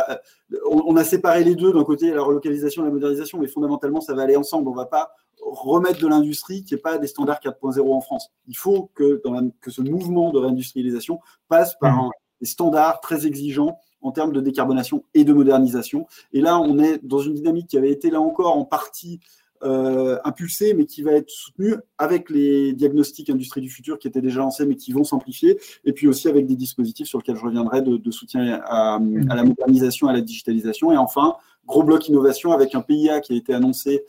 [0.69, 4.13] on, a séparé les deux, d'un côté la relocalisation et la modernisation, mais fondamentalement, ça
[4.13, 4.67] va aller ensemble.
[4.67, 8.29] On ne va pas remettre de l'industrie qui n'est pas des standards 4.0 en France.
[8.47, 9.21] Il faut que,
[9.61, 12.09] que ce mouvement de réindustrialisation passe par mmh.
[12.41, 16.07] des standards très exigeants en termes de décarbonation et de modernisation.
[16.33, 19.19] Et là, on est dans une dynamique qui avait été là encore en partie
[19.63, 24.21] euh, impulsé, mais qui va être soutenu avec les diagnostics industrie du futur qui étaient
[24.21, 27.43] déjà lancés, mais qui vont s'amplifier, et puis aussi avec des dispositifs sur lesquels je
[27.43, 30.91] reviendrai de, soutien à, la modernisation, à la digitalisation.
[30.91, 34.03] Et enfin, gros bloc innovation avec un PIA qui a été annoncé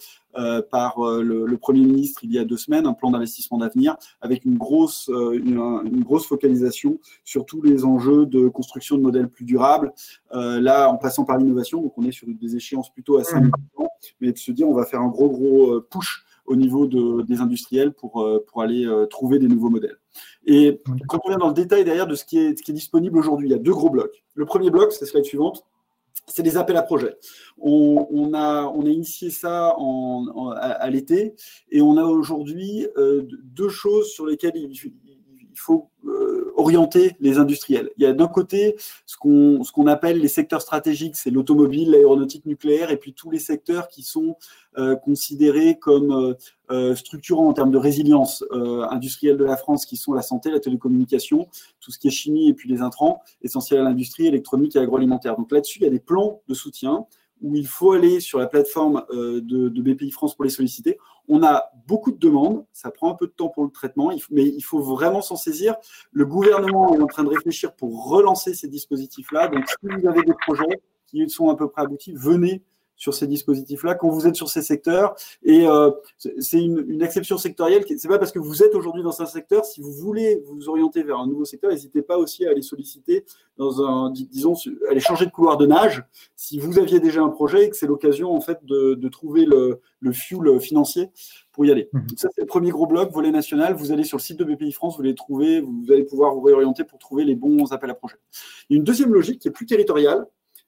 [0.70, 4.44] par euh, le, Premier ministre il y a deux semaines, un plan d'investissement d'avenir avec
[4.44, 9.92] une grosse, une, grosse focalisation sur tous les enjeux de construction de modèles plus durables.
[10.32, 13.44] là, en passant par l'innovation, donc on est sur des échéances plutôt à 5
[13.76, 13.88] ans
[14.20, 17.22] mais de se dire on va faire un gros gros euh, push au niveau de,
[17.22, 19.96] des industriels pour, euh, pour aller euh, trouver des nouveaux modèles.
[20.44, 22.74] Et quand on vient dans le détail derrière de ce qui est, ce qui est
[22.74, 24.24] disponible aujourd'hui, il y a deux gros blocs.
[24.34, 25.64] Le premier bloc, c'est la slide suivante,
[26.26, 27.16] c'est les appels à projets.
[27.58, 31.34] On, a, on a initié ça en, à, l'été
[31.70, 34.72] et on a aujourd'hui deux choses sur lesquelles il,
[35.52, 35.90] il faut
[36.56, 37.90] orienter les industriels.
[37.96, 42.90] Il y a d'un côté ce qu'on appelle les secteurs stratégiques, c'est l'automobile, l'aéronautique nucléaire,
[42.90, 44.36] et puis tous les secteurs qui sont
[44.78, 46.34] euh, considérés comme euh,
[46.70, 48.44] euh, structurants en termes de résilience
[48.90, 51.48] industrielle de la France, qui sont la santé, la télécommunication,
[51.80, 55.36] tout ce qui est chimie et puis les intrants essentiels à l'industrie électronique et agroalimentaire.
[55.36, 57.06] Donc là-dessus, il y a des plans de soutien
[57.42, 60.98] où il faut aller sur la plateforme de, de BPI France pour les solliciter.
[61.28, 64.46] On a beaucoup de demandes, ça prend un peu de temps pour le traitement, mais
[64.46, 65.76] il faut vraiment s'en saisir.
[66.12, 69.48] Le gouvernement est en train de réfléchir pour relancer ces dispositifs-là.
[69.48, 72.62] Donc, si vous avez des projets qui sont à peu près aboutis, venez
[73.02, 75.16] sur ces dispositifs-là quand vous êtes sur ces secteurs.
[75.42, 75.90] Et euh,
[76.38, 77.84] c'est une, une, exception sectorielle.
[77.98, 81.02] C'est pas parce que vous êtes aujourd'hui dans un secteur, si vous voulez vous orienter
[81.02, 83.24] vers un nouveau secteur, n'hésitez pas aussi à aller solliciter
[83.56, 84.54] dans un, disons,
[84.88, 86.04] aller changer de couloir de nage.
[86.36, 89.46] Si vous aviez déjà un projet et que c'est l'occasion en fait de, de trouver
[89.46, 91.10] le, le fuel financier
[91.50, 91.88] pour y aller.
[91.92, 92.00] Mmh.
[92.16, 93.74] ça, c'est le premier gros bloc, volet national.
[93.74, 96.40] Vous allez sur le site de BPI France, vous allez trouver, vous allez pouvoir vous
[96.40, 98.18] réorienter pour trouver les bons appels à projets.
[98.70, 100.24] Il y a une deuxième logique qui est plus territoriale,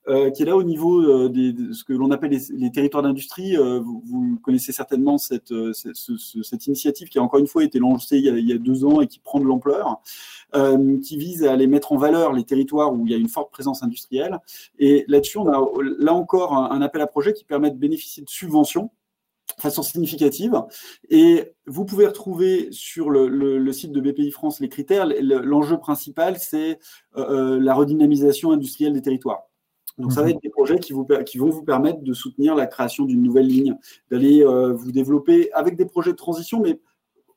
[0.07, 3.03] euh, qui est là au niveau euh, des, de ce que l'on appelle les, territoires
[3.03, 3.57] d'industrie.
[3.57, 8.25] Euh, vous, connaissez certainement cette, cette, initiative qui a encore une fois été lancée il
[8.25, 10.03] y a, il y a deux ans et qui prend de l'ampleur,
[11.03, 13.51] qui vise à aller mettre en valeur les territoires où il y a une forte
[13.51, 14.39] présence industrielle.
[14.79, 15.65] Et là-dessus, on a
[15.99, 18.91] là encore un, appel à projet qui permet de bénéficier de subventions
[19.59, 20.63] façon significative.
[21.11, 25.07] Et vous pouvez retrouver sur le, le, site de BPI France les critères.
[25.07, 26.79] L'enjeu principal, c'est
[27.17, 29.45] euh, la redynamisation industrielle des territoires.
[29.99, 30.35] Donc, ça va mhm.
[30.35, 33.47] être des projets qui, vous, qui vont vous permettre de soutenir la création d'une nouvelle
[33.47, 33.77] ligne,
[34.11, 36.81] d'aller euh, vous développer avec des projets de transition, mais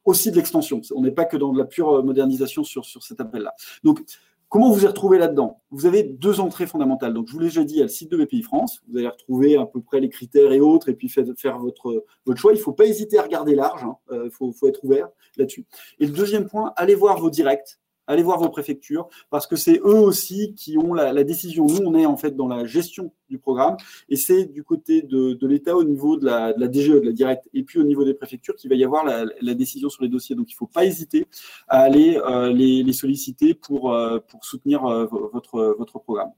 [0.06, 0.82] aussi de l'extension.
[0.96, 3.54] On n'est pas que dans de la pure modernisation sur, sur cet appel-là.
[3.84, 4.02] Donc,
[4.50, 5.62] Comment vous y retrouvez là-dedans?
[5.72, 7.14] Vous avez deux entrées fondamentales.
[7.14, 8.82] Donc, je vous l'ai déjà dit, il y a le site de BPI France.
[8.88, 11.26] Vous allez retrouver à peu près les critères et autres, et puis faire
[11.60, 12.54] votre, votre choix.
[12.54, 13.84] Il ne faut pas hésiter à regarder large.
[13.84, 13.98] Hein.
[14.12, 15.66] Euh, il faut, faut, être ouvert là-dessus.
[16.00, 19.80] Et le deuxième point, allez voir vos directs allez voir vos préfectures parce que c'est
[19.80, 21.68] eux aussi qui ont la, décision.
[21.68, 23.76] Nous, on est en fait dans la gestion du programme
[24.10, 27.64] et c'est du côté de, l'État au niveau de la, DGE, de la directe, et
[27.64, 30.36] puis au niveau des préfectures qu'il va y avoir la, décision sur les dossiers.
[30.36, 31.28] Donc, il ne faut pas hésiter
[31.68, 36.32] à aller euh, les, solliciter pour, euh, soutenir euh, votre, programme.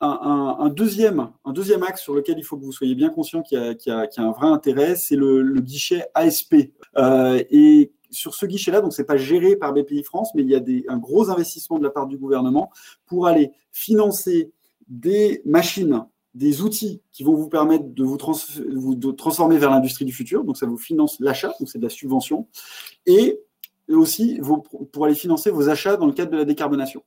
[0.00, 1.52] Un, deuxième, un
[1.82, 4.48] axe sur lequel il faut que vous soyez bien conscient qu'il y, a un vrai
[4.48, 6.54] intérêt, c'est le, guichet ASP.
[8.10, 10.84] Sur ce guichet-là, donc c'est pas géré par BPI France, mais il y a des,
[10.88, 12.70] un gros investissement de la part du gouvernement
[13.06, 14.52] pour aller financer
[14.88, 20.12] des machines, des outils qui vont vous permettre de vous, de transformer vers l'industrie du
[20.12, 20.44] futur.
[20.44, 22.46] Donc ça vous finance l'achat, donc c'est de la subvention,
[23.06, 23.40] et
[23.88, 24.40] aussi
[24.92, 27.02] pour aller financer vos achats dans le cadre de la décarbonation.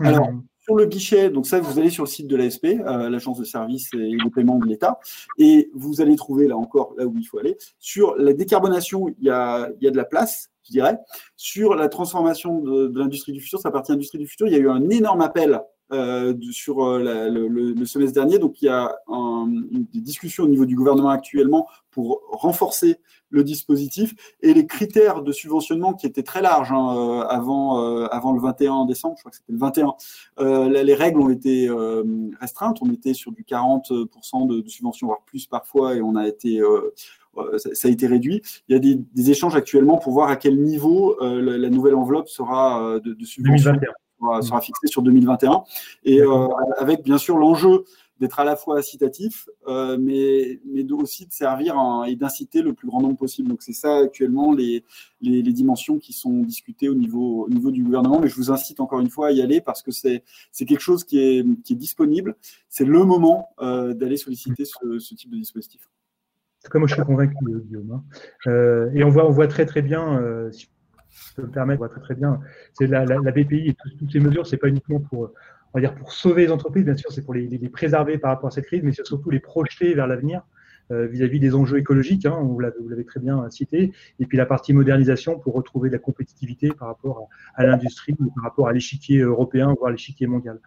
[0.00, 0.40] Mmh.
[0.68, 3.44] Sur le guichet, donc ça, vous allez sur le site de l'ASP, euh, l'agence de
[3.44, 5.00] services et de paiement de l'État,
[5.38, 7.56] et vous allez trouver là encore, là où il faut aller.
[7.78, 10.98] Sur la décarbonation, il y a, de la place, je dirais.
[11.36, 14.58] Sur la transformation de, l'industrie du futur, sa partie industrie du futur, il y a
[14.58, 15.58] eu un énorme appel
[15.92, 18.38] euh, sur euh, le, le, semestre dernier.
[18.38, 22.98] Donc, il y a un, des discussions au niveau du gouvernement actuellement pour renforcer
[23.30, 28.06] le dispositif et les critères de subventionnement qui étaient très larges hein, euh, avant, euh,
[28.10, 29.94] avant le 21 décembre, je crois que c'était le 21.
[30.38, 31.68] Euh, les règles ont été
[32.40, 36.26] restreintes, on était sur du 40% de, de subvention, voire plus parfois, et on a
[36.26, 36.60] été
[37.56, 38.42] ça, a été réduit.
[38.68, 41.94] Il y a des, des, échanges actuellement pour voir à quel niveau la, la, nouvelle
[41.94, 43.72] enveloppe sera de, de subvention.
[43.72, 45.64] 2021 sera, sera fixé sur 2021.
[46.04, 47.84] Et euh, avec bien sûr l'enjeu
[48.20, 51.76] d'être à la fois incitatif, euh, mais, mais aussi de servir
[52.06, 53.48] et d'inciter le plus grand nombre possible.
[53.48, 54.84] Donc c'est ça actuellement les,
[55.20, 58.20] les, les, dimensions qui sont discutées au niveau, au niveau du gouvernement.
[58.20, 61.04] Mais je vous incite encore une fois à y aller parce que c'est quelque chose
[61.04, 62.36] qui est, qui est disponible.
[62.68, 65.88] C'est le moment euh, d'aller solliciter ce, ce, type de dispositif.
[66.70, 67.92] Comme moi je suis convaincu, Guillaume.
[67.92, 68.04] Hein.
[68.48, 70.66] Euh, et on voit, on voit très très bien, si
[71.36, 72.40] peux me permettre, très très bien,
[72.72, 75.32] c'est la, BPI et toutes ces mesures, c'est pas uniquement pour
[75.74, 78.48] on va dire pour sauver les entreprises, bien sûr, c'est pour les, préserver par rapport
[78.48, 80.42] à cette crise, mais c'est surtout les projeter vers l'avenir
[80.90, 84.72] euh, vis-à-vis des enjeux écologiques, hein, vous l'avez très bien cité, et puis la partie
[84.72, 89.74] modernisation pour retrouver de la compétitivité par rapport à, l'industrie, par rapport à l'échiquier européen,
[89.78, 90.58] voire l'échiquier mondial.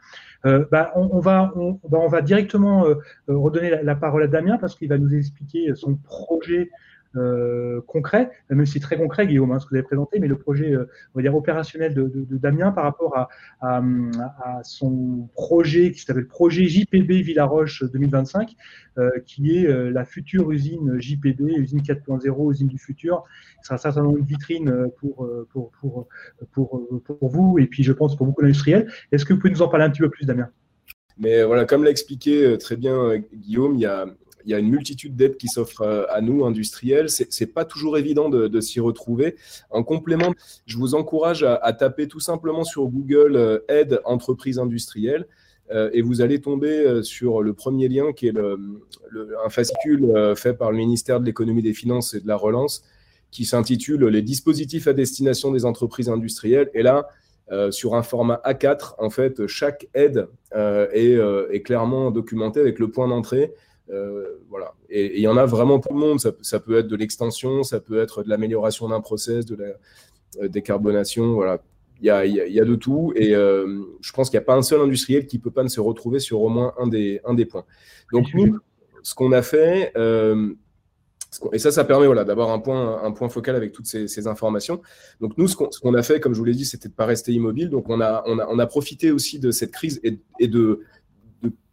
[0.46, 2.96] Euh, bah, bah, on, va directement euh,
[3.28, 6.70] redonner la, parole à Damien parce qu'il va nous expliquer son projet
[7.16, 10.38] euh, concret, même si très concret, Guillaume, hein, ce que vous avez présenté, mais le
[10.38, 13.30] projet, euh, on va dire, opérationnel de, Damien par rapport
[13.62, 18.56] à son projet qui s'appelle projet JPB Villaroche 2025,
[18.98, 23.24] euh, qui est euh, la future usine JPB, usine 4.0, usine du futur.
[23.62, 26.08] Ce sera certainement une vitrine pour, pour, pour,
[26.52, 28.92] pour, pour vous et puis je pense pour beaucoup d'industriels.
[29.12, 30.50] Est-ce que vous pouvez nous en parler un petit peu plus, Damien?
[31.18, 34.08] Mais voilà, comme l'a expliqué très bien Guillaume, il y a,
[34.46, 37.10] il y a une multitude d'aides qui s'offrent euh, à nous, industriels.
[37.10, 39.36] Ce n'est pas toujours évident de, s'y retrouver.
[39.70, 40.34] En complément,
[40.66, 45.28] je vous encourage à, taper tout simplement sur Google euh, aide entreprise industrielle
[45.72, 50.72] euh, et vous allez tomber sur le premier lien qui est un fascicule fait par
[50.72, 52.84] le ministère de l'économie, des finances et de la relance
[53.32, 56.70] qui s'intitule Les dispositifs à destination des entreprises industrielles.
[56.74, 57.08] Et là,
[57.70, 63.54] sur un format A4, en fait, chaque aide est, clairement documentée avec le point d'entrée.
[63.90, 64.74] Euh, voilà.
[64.90, 66.20] Et il y en a vraiment pour le monde.
[66.20, 70.48] Ça, peut être de l'extension, ça peut être de l'amélioration d'un process, de la euh,
[70.48, 71.34] décarbonation.
[71.34, 71.62] Voilà.
[72.00, 73.14] Il y a, y a, de tout.
[73.16, 75.68] Et euh, je pense qu'il n'y a pas un seul industriel qui ne peut pas
[75.68, 77.66] se retrouver sur au moins un des, un des points.
[78.12, 78.58] Donc, nous,
[79.04, 79.94] ce qu'on a fait,
[81.54, 84.82] et ça, ça permet voilà, d'avoir un point, un point focal avec toutes ces, informations.
[85.22, 87.06] Donc nous, ce qu'on a fait, comme je vous l'ai dit, c'était de ne pas
[87.06, 87.70] rester immobile.
[87.70, 90.82] Donc on a, on, a, on a profité aussi de cette crise et, et de,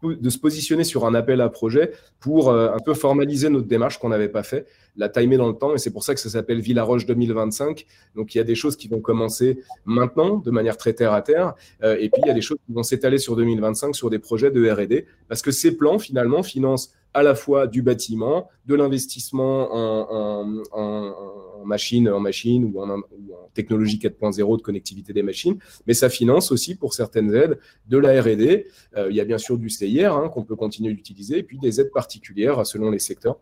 [0.02, 3.98] de, se positionner sur un appel à projet pour euh, un peu formaliser notre démarche
[3.98, 5.74] qu'on n'avait pas fait, la timer dans le temps.
[5.74, 7.84] Et c'est pour ça que ça s'appelle Villaroche 2025.
[8.14, 11.22] Donc il y a des choses qui vont commencer maintenant de manière très terre à
[11.22, 11.54] terre.
[11.82, 14.18] Euh, et puis il y a des choses qui vont s'étaler sur 2025 sur des
[14.18, 15.04] projets de RD.
[15.28, 21.64] Parce que ces plans, finalement, financent à la fois du bâtiment, de l'investissement en, en,
[21.64, 23.00] machine, en machine ou en,
[23.54, 28.20] technologie 4.0 de connectivité des machines, mais ça finance aussi pour certaines aides de la
[28.20, 28.66] R&D.
[28.96, 31.58] Euh, il y a bien sûr du CIR hein, qu'on peut continuer d'utiliser, et puis
[31.58, 33.38] des aides particulières selon les secteurs.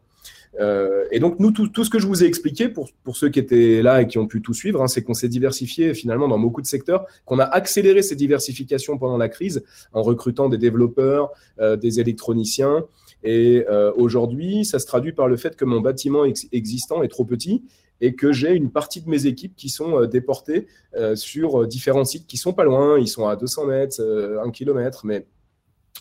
[0.61, 3.39] Euh, et donc, nous, tout, ce que je vous ai expliqué, pour, pour ceux qui
[3.39, 6.39] étaient là et qui ont pu tout suivre, hein, c'est qu'on s'est diversifié finalement dans
[6.39, 11.31] beaucoup de secteurs, qu'on a accéléré ces diversifications pendant la crise en recrutant des développeurs,
[11.61, 12.85] euh, des électroniciens,
[13.23, 17.25] et euh, aujourd'hui, ça se traduit par le fait que mon bâtiment existant est trop
[17.25, 17.65] petit
[18.01, 22.05] et que j'ai une partie de mes équipes qui sont euh, déportées euh, sur différents
[22.05, 22.99] sites qui sont pas loin.
[22.99, 25.27] Ils sont à 200 mètres, 1 km, mais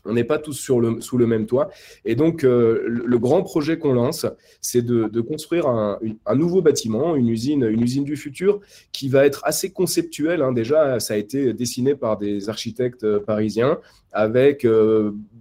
[0.06, 1.70] on n'est pas tous sur le, sous le même toit.
[2.04, 4.26] Et donc, le, grand projet qu'on lance,
[4.62, 6.00] c'est de, construire un,
[6.36, 8.60] nouveau bâtiment, une usine, une usine du futur
[8.92, 10.42] qui va être assez conceptuelle.
[10.42, 10.52] Hein.
[10.52, 13.80] Déjà, ça a été dessiné par des architectes parisiens
[14.12, 14.66] avec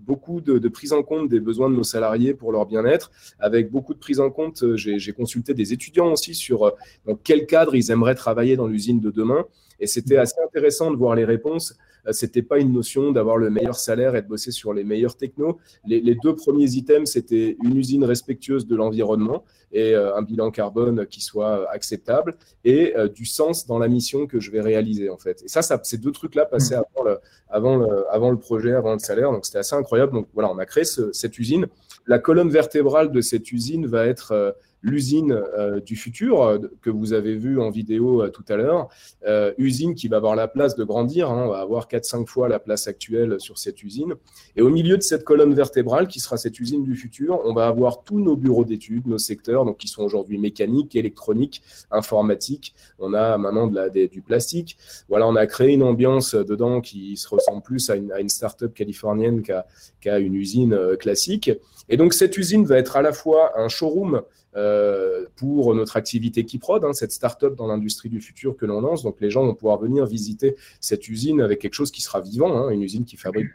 [0.05, 3.95] beaucoup de, prise en compte des besoins de nos salariés pour leur bien-être, avec beaucoup
[3.95, 4.63] de prise en compte.
[4.63, 6.71] Euh, j'ai consulté des étudiants aussi sur euh,
[7.07, 9.45] dans quel cadre ils aimeraient travailler dans l'usine de demain.
[9.81, 11.77] Et c'était assez intéressant de voir les réponses.
[12.07, 15.17] Euh, c'était pas une notion d'avoir le meilleur salaire et de bosser sur les meilleurs
[15.17, 15.59] technos.
[15.87, 21.21] Les, deux premiers items, c'était une usine respectueuse de l'environnement et un bilan carbone qui
[21.21, 25.43] soit acceptable et du sens dans la mission que je vais réaliser en fait.
[25.45, 26.85] Et ça, ça ces deux trucs-là passaient mmh.
[26.95, 29.33] avant le, avant, le, avant le projet, avant le salaire.
[29.33, 30.13] Donc c'était assez incroyable.
[30.13, 31.67] Donc voilà, on a créé cette usine.
[32.07, 34.53] La colonne vertébrale de cette usine va être euh,
[34.85, 38.89] l'usine euh, du futur euh, que vous avez vu en vidéo euh, tout à l'heure.
[39.57, 41.31] usine qui va avoir la place de grandir.
[41.31, 41.45] Hein.
[41.47, 44.15] on va avoir 4-5 fois la place actuelle sur cette usine.
[44.57, 47.67] Et au milieu de cette colonne vertébrale qui sera cette usine du futur, on va
[47.67, 52.75] avoir tous nos bureaux d'études, nos secteurs, donc qui sont aujourd'hui mécanique, électronique, informatique.
[52.99, 54.77] On a maintenant de la, du plastique.
[55.09, 58.29] Voilà, on a créé une ambiance dedans qui se ressemble plus à une, à une
[58.29, 61.51] start-up californienne qu'à une usine classique.
[61.89, 64.23] Et donc cette usine va être à la fois un showroom
[64.57, 69.03] euh, pour notre activité Kiprod, hein, cette start-up dans l'industrie du futur que l'on lance.
[69.03, 72.57] Donc les gens vont pouvoir venir visiter cette usine avec quelque chose qui sera vivant,
[72.57, 73.49] hein, une usine qui fabrique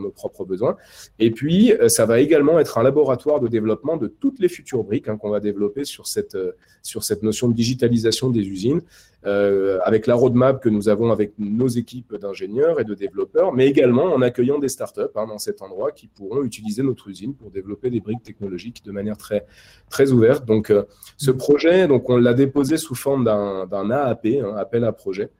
[0.00, 0.76] nos propres besoins.
[1.18, 4.84] Et puis, euh, ça va également être un laboratoire de développement de toutes les futures
[4.84, 6.52] briques hein, qu'on va développer sur cette, euh,
[6.82, 8.82] sur cette notion de digitalisation des usines,
[9.24, 13.66] euh, avec la roadmap que nous avons avec nos équipes d'ingénieurs et de développeurs, mais
[13.66, 17.50] également en accueillant des startups hein, dans cet endroit qui pourront utiliser notre usine pour
[17.50, 19.46] développer des briques technologiques de manière très,
[19.90, 20.44] très ouverte.
[20.44, 20.72] Donc,
[21.16, 25.30] ce projet, donc, on l'a déposé sous forme d'un AAP, un appel à projet.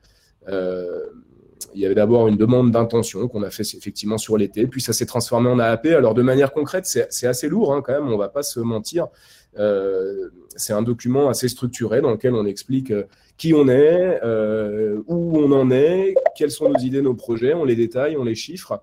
[1.75, 4.93] Il y avait d'abord une demande d'intention qu'on a fait effectivement sur l'été, puis ça
[4.93, 5.87] s'est transformé en AAP.
[5.87, 8.61] Alors de manière concrète, c'est assez lourd hein, quand même, on ne va pas se
[8.61, 9.09] mentir.
[9.59, 13.05] Euh, c'est un document assez structuré dans lequel on explique euh,
[13.37, 17.65] qui on est, euh, où on en est, quelles sont nos idées, nos projets, on
[17.65, 18.83] les détaille, on les chiffre.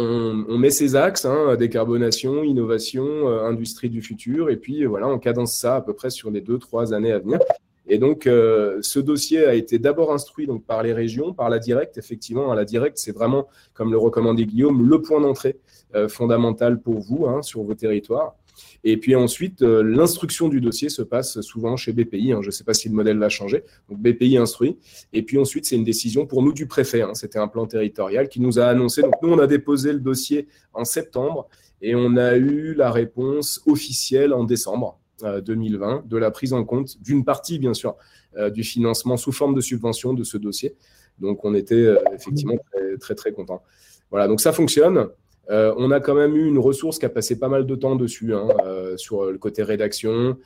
[0.00, 5.56] On, met ces axes, hein, décarbonation, innovation, industrie du futur, et puis voilà, on cadence
[5.56, 7.40] ça à peu près sur les deux, trois années à venir.
[7.88, 11.58] Et donc, euh, ce dossier a été d'abord instruit donc, par les régions, par la
[11.58, 11.96] directe.
[11.96, 15.58] Effectivement, la directe, c'est vraiment, comme le recommandait Guillaume, le point d'entrée
[15.94, 18.36] euh, fondamental pour vous hein, sur vos territoires.
[18.84, 22.32] Et puis ensuite, euh, l'instruction du dossier se passe souvent chez BPI.
[22.32, 22.40] Hein.
[22.42, 23.64] je ne sais pas si le modèle va changer.
[23.88, 24.78] Donc BPI instruit.
[25.12, 27.02] Et puis ensuite, c'est une décision pour nous du préfet.
[27.02, 27.14] Hein.
[27.14, 29.02] C'était un plan territorial qui nous a annoncé.
[29.22, 31.48] Nous, on a déposé le dossier en septembre
[31.80, 34.98] et on a eu la réponse officielle en décembre.
[35.22, 37.96] 2020 euh, de la prise en compte d'une partie, bien sûr,
[38.36, 40.76] euh, du financement sous forme de subvention de ce dossier.
[41.18, 43.62] Donc, on était euh, effectivement très, très, très content.
[44.10, 45.08] Voilà, donc ça fonctionne.
[45.50, 48.34] on a quand même eu une ressource qui a passé pas mal de temps dessus,
[48.34, 48.48] hein,
[48.96, 50.38] sur le côté rédaction,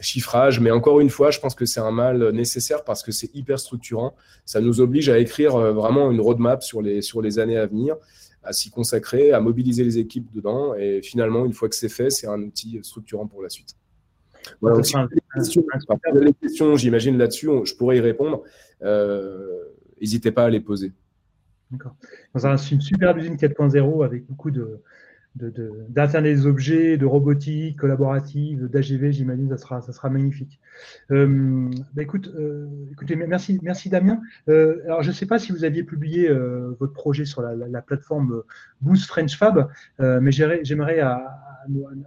[0.00, 3.32] chiffrage, mais encore une fois, je pense que c'est un mal nécessaire parce que c'est
[3.32, 4.16] hyper structurant.
[4.44, 7.96] Ça nous oblige à écrire vraiment une roadmap sur les, sur les années à venir
[8.46, 10.74] à s'y consacrer, à mobiliser les équipes dedans.
[10.74, 13.76] Et finalement, une fois que c'est fait, c'est un outil structurant pour la suite.
[14.60, 14.98] Voilà, si vous
[16.04, 18.42] avez des questions, j'imagine, là-dessus, je pourrais y répondre.
[18.82, 19.64] Euh,
[20.00, 20.92] n'hésitez pas à les poser.
[21.70, 21.96] D'accord.
[22.32, 24.80] Dans une super usine 4.0 avec beaucoup de,
[25.36, 30.60] d'Internet des objets, de robotique collaborative, d'AGV, j'imagine, ça sera, ça sera magnifique.
[31.10, 34.20] Euh, bah, écoute, euh, écoutez, merci, merci Damien.
[34.48, 36.28] Euh, alors, je ne sais pas si vous aviez publié
[36.78, 38.42] votre projet sur la, la, plateforme
[38.80, 41.42] Boost French Fab, mais j'aimerais à,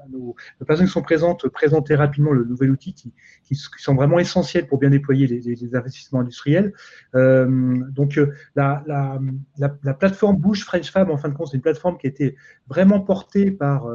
[0.09, 0.35] nos,
[0.65, 4.79] personnes qui sont présentes présenter rapidement le nouvel outil qui, qui, sont vraiment essentiels pour
[4.79, 6.73] bien déployer les, les, investissements industriels.
[7.13, 8.19] donc,
[8.55, 9.19] la, la,
[9.57, 12.35] la, plateforme Boost French Fab, en fin de compte, c'est une plateforme qui a été
[12.67, 13.18] vraiment portée
[13.57, 13.87] par,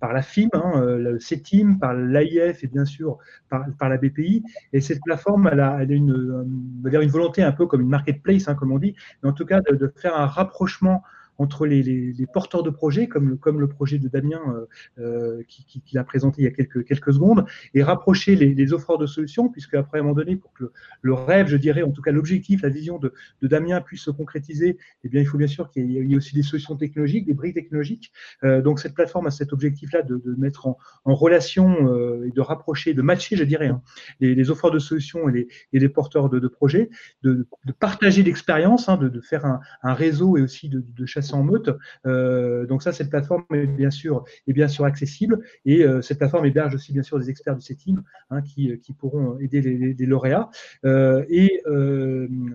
[0.00, 3.18] par la FIM, hein, le CETIM, par l'AIF et bien sûr
[3.48, 4.42] par, la BPI.
[4.72, 8.72] Et cette plateforme, elle a, a une, volonté un peu comme une marketplace, hein, comme
[8.72, 11.02] on dit, mais en tout cas de faire un rapprochement
[11.40, 14.66] entre les, porteurs de projets, comme le, projet de Damien euh,
[14.98, 19.06] euh qui, l'a présenté il y a quelques, secondes, et rapprocher les, les offreurs de
[19.06, 20.70] solutions, puisque après, à un moment donné, pour que
[21.00, 24.76] le, rêve, je dirais, en tout cas l'objectif, la vision de, Damien puisse se concrétiser,
[25.02, 27.54] eh bien, il faut bien sûr qu'il y ait aussi des solutions technologiques, des briques
[27.54, 28.12] technologiques.
[28.44, 30.76] Euh, donc, cette plateforme a cet objectif-là de, mettre en,
[31.06, 33.82] relation euh, et de rapprocher, de matcher, je dirais, hein,
[34.20, 36.90] les, offreurs de solutions et les, porteurs de, projets,
[37.22, 37.46] de,
[37.78, 41.70] partager l'expérience, hein, de, faire un, réseau et aussi de, de en meute.
[42.06, 46.18] Euh, donc ça, cette plateforme est bien sûr, est bien sûr accessible et euh, cette
[46.18, 50.06] plateforme héberge aussi bien sûr des experts du CETIM hein, qui, qui, pourront aider les,
[50.06, 50.50] lauréats.
[50.84, 51.62] Euh, et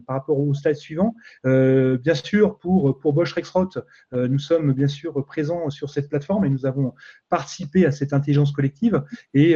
[0.05, 3.77] par rapport au slide suivant, bien sûr, pour, Bosch Rexroth,
[4.11, 6.93] nous sommes bien sûr présents sur cette plateforme et nous avons
[7.29, 9.03] participé à cette intelligence collective.
[9.33, 9.55] Et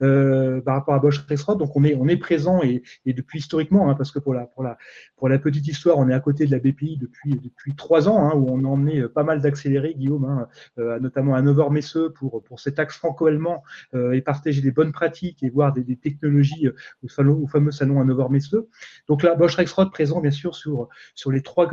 [0.00, 3.94] par rapport à Bosch Rexroth, donc on est, on est présent et, depuis historiquement, hein,
[3.94, 7.74] parce que pour la petite histoire, on est à côté de la BPI depuis, depuis
[7.74, 11.34] trois ans, hein, où on a emmené euh, pas mal d'accélérés, Guillaume, hein, euh, notamment
[11.34, 13.62] à Neuvor-Messeux pour, pour cet axe franco-allemand
[13.94, 16.68] euh, et partager des bonnes pratiques et voir des, technologies
[17.02, 18.68] au, fameux salon à Neuvor-Messeux.
[19.08, 21.68] Donc là, Bosch Rexroth présent bien sûr sur, sur les trois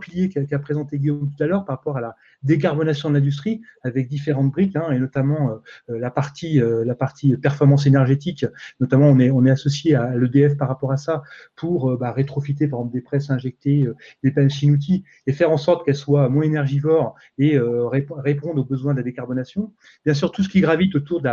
[0.00, 4.08] piliers qu'a présenté Guillaume tout à l'heure par rapport à la décarbonation de l'industrie avec
[4.08, 8.46] différentes briques hein, et notamment la partie la partie performance énergétique.
[8.80, 11.22] Notamment, on est on est associé à l'EDF par rapport à ça
[11.56, 13.88] pour bah, rétrofiter par exemple des presses injectées,
[14.22, 18.64] des panneaux outils et faire en sorte qu'elles soient moins énergivores et euh, répondre aux
[18.64, 19.72] besoins de la décarbonation.
[20.04, 21.28] Bien sûr, tout ce qui gravite autour de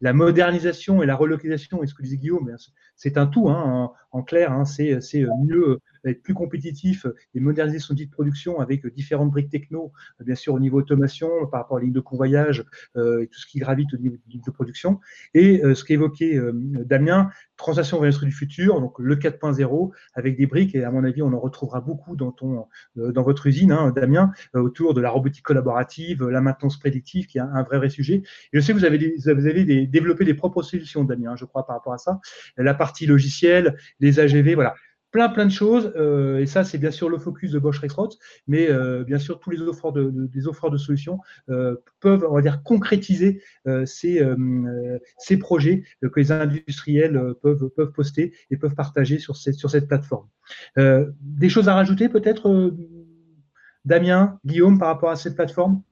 [0.00, 2.56] la, modernisation et la relocalisation, et ce que disait Guillaume,
[2.96, 4.98] c'est un tout, hein, en, clair, hein, c'est
[5.44, 10.34] mieux être plus compétitif et moderniser son outil de production avec différentes briques techno, bien
[10.34, 12.64] sûr au niveau automation, par rapport à la ligne de convoyage
[12.96, 15.00] euh, et tout ce qui gravite au niveau de production.
[15.34, 16.52] Et euh, ce qu'évoquait euh,
[16.84, 21.04] Damien, transaction vers l'industrie du futur, donc le 4.0, avec des briques, et à mon
[21.04, 25.10] avis, on en retrouvera beaucoup dans, ton, dans votre usine, hein, Damien, autour de la
[25.10, 28.22] robotique collaborative, la maintenance prédictive, qui est un, vrai, vrai sujet.
[28.52, 31.44] Et je sais que vous avez, vous avez des, développé des propres solutions, Damien, je
[31.44, 32.20] crois, par rapport à ça.
[32.56, 34.74] La partie logicielle, les AGV, voilà
[35.12, 35.92] plein plein de choses.
[35.96, 39.38] Euh, et ça, c'est bien sûr le focus de Bosch Rexroth, mais euh, bien sûr
[39.38, 41.18] tous les offreurs de, des de solutions
[41.50, 43.42] euh, peuvent, on va dire, concrétiser
[43.84, 44.26] ces,
[45.18, 49.86] ces projets que les industriels peuvent peuvent poster et peuvent partager sur cette sur cette
[49.86, 50.26] plateforme.
[50.76, 52.74] des choses à rajouter peut-être,
[53.84, 55.82] Damien, Guillaume, par rapport à cette plateforme?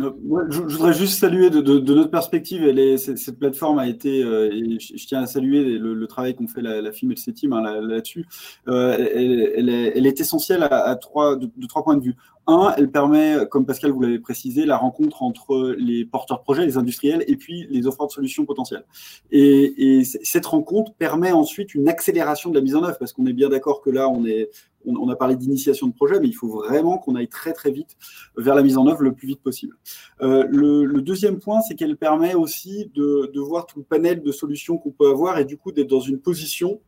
[0.00, 0.10] Euh,
[0.48, 5.06] je, voudrais juste saluer de, notre perspective, elle cette, plateforme a été, euh, et je,
[5.06, 8.26] tiens à saluer le, travail qu'ont fait la, la FIM et le CETIM là-dessus,
[8.68, 9.68] euh, elle,
[10.06, 12.16] est, essentielle à, trois, de, trois points de vue.
[12.46, 16.64] Un, elle permet, comme Pascal vous l'avez précisé, la rencontre entre les porteurs de projets,
[16.64, 18.84] les industriels, et puis les offreurs de solutions potentielles.
[19.30, 23.32] Et cette rencontre permet ensuite une accélération de la mise en œuvre, parce qu'on est
[23.32, 24.50] bien d'accord que là, on, est,
[24.84, 27.96] on, a parlé d'initiation de projet, mais il faut vraiment qu'on aille très très vite
[28.36, 29.76] vers la mise en œuvre le plus vite possible.
[30.20, 34.78] Euh, le, deuxième point, c'est qu'elle permet aussi de voir tout le panel de solutions
[34.78, 36.80] qu'on peut avoir et du coup d'être dans une position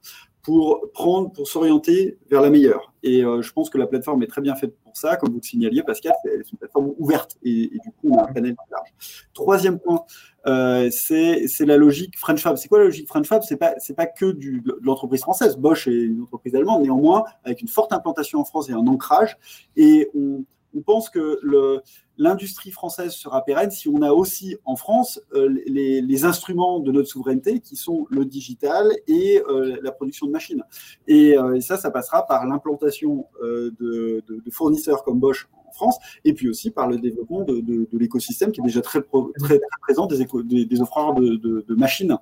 [0.45, 2.93] pour prendre, pour s'orienter vers la meilleure.
[3.03, 5.41] Et euh, je pense que la plateforme est très bien faite pour ça, comme vous
[5.43, 8.95] le signaliez, Pascal, c'est une plateforme ouverte et, du coup on a un panel large.
[9.33, 10.05] Troisième point,
[10.47, 12.57] euh, c'est la logique French Fab.
[12.57, 13.43] C'est quoi la logique French Fab?
[13.43, 15.57] C'est pas pas que du, de l'entreprise française.
[15.57, 19.39] Bosch est une entreprise allemande, néanmoins avec une forte implantation en France et un ancrage.
[19.77, 21.81] Et on, on pense que le,
[22.19, 27.09] l'industrie française sera pérenne si on a aussi en France euh, les, instruments de notre
[27.09, 30.63] souveraineté qui sont le digital et euh, la production de machines.
[31.11, 36.49] Euh, et, ça, ça passera par l'implantation de, fournisseurs comme Bosch en France et puis
[36.49, 40.25] aussi par le développement de, l'écosystème qui est déjà très, très, présent des,
[40.65, 42.17] des, offreurs de, machines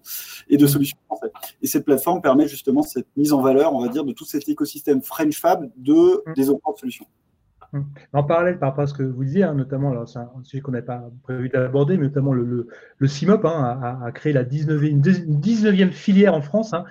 [0.48, 1.30] et de solutions françaises.
[1.60, 4.48] Et cette plateforme permet justement cette mise en valeur, on va dire, de tout cet
[4.48, 7.06] écosystème French Fab de, des offreurs de solutions.
[8.12, 10.72] En parallèle, par rapport à ce que vous disiez, hein, notamment, c'est un sujet qu'on
[10.72, 12.68] n'avait pas prévu d'aborder, mais notamment le,
[12.98, 16.84] le, CIMOP hein, a, créé la 19e, une 19e filière en France, hein,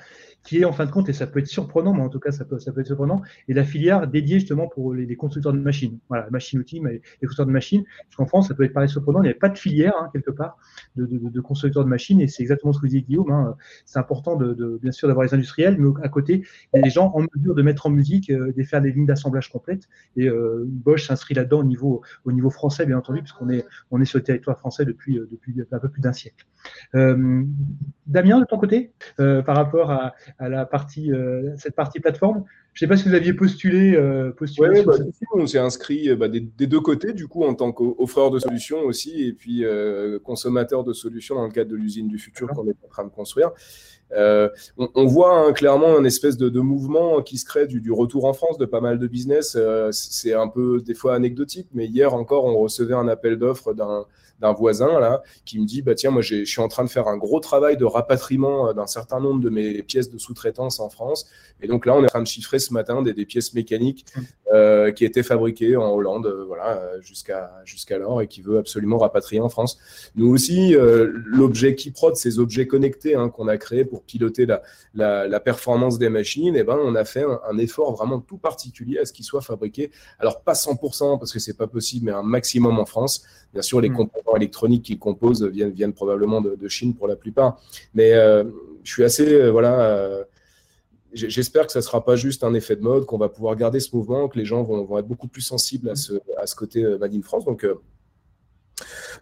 [0.43, 2.31] qui est en fin de compte, et ça peut être surprenant, mais en tout cas
[2.31, 5.59] ça peut, ça peut être surprenant, et la filière dédiée justement pour les, constructeurs de
[5.59, 5.99] machines.
[6.09, 7.83] Voilà, machine-outil, mais les constructeurs de machines.
[8.05, 10.09] Parce qu'en France, ça peut être pareil surprenant, il n'y avait pas de filière hein,
[10.11, 10.57] quelque part
[10.95, 13.31] de, de, constructeurs de machines, et c'est exactement ce que disait Guillaume.
[13.31, 13.55] Hein.
[13.85, 16.89] C'est important de, bien sûr d'avoir les industriels, mais à côté, il y a des
[16.89, 19.87] gens en mesure de mettre en musique, euh, de faire des lignes d'assemblage complètes.
[20.15, 24.01] Et euh, Bosch s'inscrit là-dedans au niveau, au niveau français, bien entendu, puisqu'on est, on
[24.01, 26.45] est sur le territoire français depuis, euh, depuis un peu plus d'un siècle.
[26.93, 31.11] Damien, de ton côté, par rapport à, à la partie,
[31.57, 33.95] cette partie plateforme, je ne sais pas si vous aviez postulé.
[33.95, 34.93] Euh, postulé bah,
[35.33, 39.23] on s'est inscrit bah, des, deux côtés, du coup, en tant qu'offreur de solutions aussi,
[39.23, 42.77] et puis euh, consommateur de solutions dans le cadre de l'usine du futur qu'on est
[42.85, 43.51] en train de construire.
[44.13, 48.25] Euh, on, voit hein, clairement un espèce de, mouvement qui se crée du, du, retour
[48.25, 49.57] en France de pas mal de business.
[49.91, 54.05] c'est un peu des fois anecdotique, mais hier encore, on recevait un appel d'offres d'un
[54.41, 57.07] d'un voisin là qui me dit bah tiens moi je suis en train de faire
[57.07, 60.89] un gros travail de rapatriement euh, d'un certain nombre de mes pièces de sous-traitance en
[60.89, 61.27] France
[61.61, 64.21] et donc là on est en train de chiffrer ce matin des, pièces mécaniques mmh.
[64.51, 69.41] Euh, qui étaient fabriquées en Hollande euh, voilà jusqu'à jusqu'alors et qui veut absolument rapatrier
[69.41, 69.77] en France
[70.15, 70.75] nous aussi
[71.25, 74.61] l'objet qui prod ces objets connectés hein, qu'on a créés pour piloter la,
[74.93, 79.05] la, performance des machines eh ben on a fait un, effort vraiment tout particulier à
[79.05, 82.79] ce qu'ils soient fabriqués alors pas 100% parce que c'est pas possible mais un maximum
[82.79, 83.23] en France
[83.53, 83.95] bien sûr les mmh.
[83.95, 87.59] composants électroniques qu'ils composent viennent, viennent probablement de, Chine pour la plupart.
[87.93, 88.45] Mais euh,
[88.83, 90.23] je suis assez, euh, voilà, euh,
[91.13, 93.79] j'espère que ça ne sera pas juste un effet de mode, qu'on va pouvoir garder
[93.79, 96.83] ce mouvement, que les gens vont, être beaucoup plus sensibles à ce, à ce côté
[96.99, 97.45] Made in France.
[97.45, 97.65] Donc,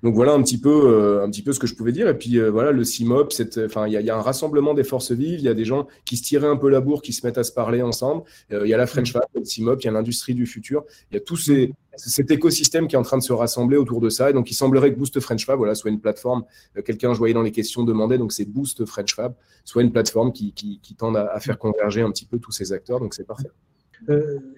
[0.03, 2.07] donc voilà un petit peu, euh, un petit peu ce que je pouvais dire.
[2.07, 3.29] Et puis euh, voilà, le CIMOP,
[3.65, 5.39] enfin, il y, a un rassemblement des forces vives.
[5.39, 7.37] Il y a des gens qui se tiraient un peu la bourre, qui se mettent
[7.37, 8.23] à se parler ensemble.
[8.51, 10.85] Euh, il y a la French Fab, le CIMOP, il y a l'industrie du futur.
[11.11, 14.09] Il y a tout cet écosystème qui est en train de se rassembler autour de
[14.09, 14.29] ça.
[14.29, 16.45] Et donc, il semblerait que Boost French Fab, voilà, soit une plateforme.
[16.85, 18.17] Quelqu'un, je voyais dans les questions, demandait.
[18.17, 19.33] Donc, c'est Boost French Fab,
[19.65, 22.99] soit une plateforme qui, qui, tende à, faire converger un petit peu tous ces acteurs.
[22.99, 23.49] Donc, c'est parfait.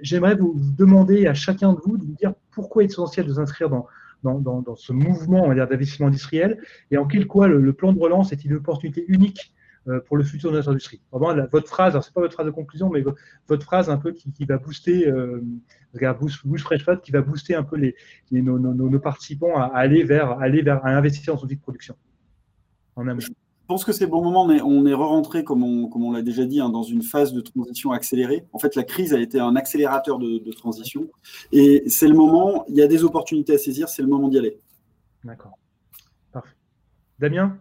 [0.02, 3.34] J'aimerais vous demander à chacun de vous de vous dire pourquoi il est essentiel de
[3.34, 3.88] s'inscrire dans
[4.24, 6.62] dans, ce mouvement d'investissement industriel
[6.92, 9.54] et en quel quoi le, plan de relance est une opportunité unique
[9.88, 11.02] euh, pour le futur de notre industrie.
[11.12, 13.04] Vraiment, votre phrase, c'est pas votre phrase de conclusion, mais
[13.48, 15.42] votre, phrase un peu qui, va booster, euh,
[16.20, 17.96] Boost, Fresh qui va booster un peu les,
[18.32, 21.96] nos, participants à, aller vers, aller vers, à investir dans son outil de production
[22.96, 23.22] en amont.
[23.72, 26.12] Je pense que c'est le bon moment, mais on est re-rentré, comme on, comme on
[26.12, 28.44] l'a déjà dit, hein, dans une phase de transition accélérée.
[28.52, 31.10] En fait, la crise a été un accélérateur de, transition.
[31.54, 34.40] Et c'est le moment, il y a des opportunités à saisir, c'est le moment d'y
[34.40, 34.60] aller.
[35.24, 35.58] D'accord.
[36.34, 36.54] Parfait.
[37.18, 37.58] Damien?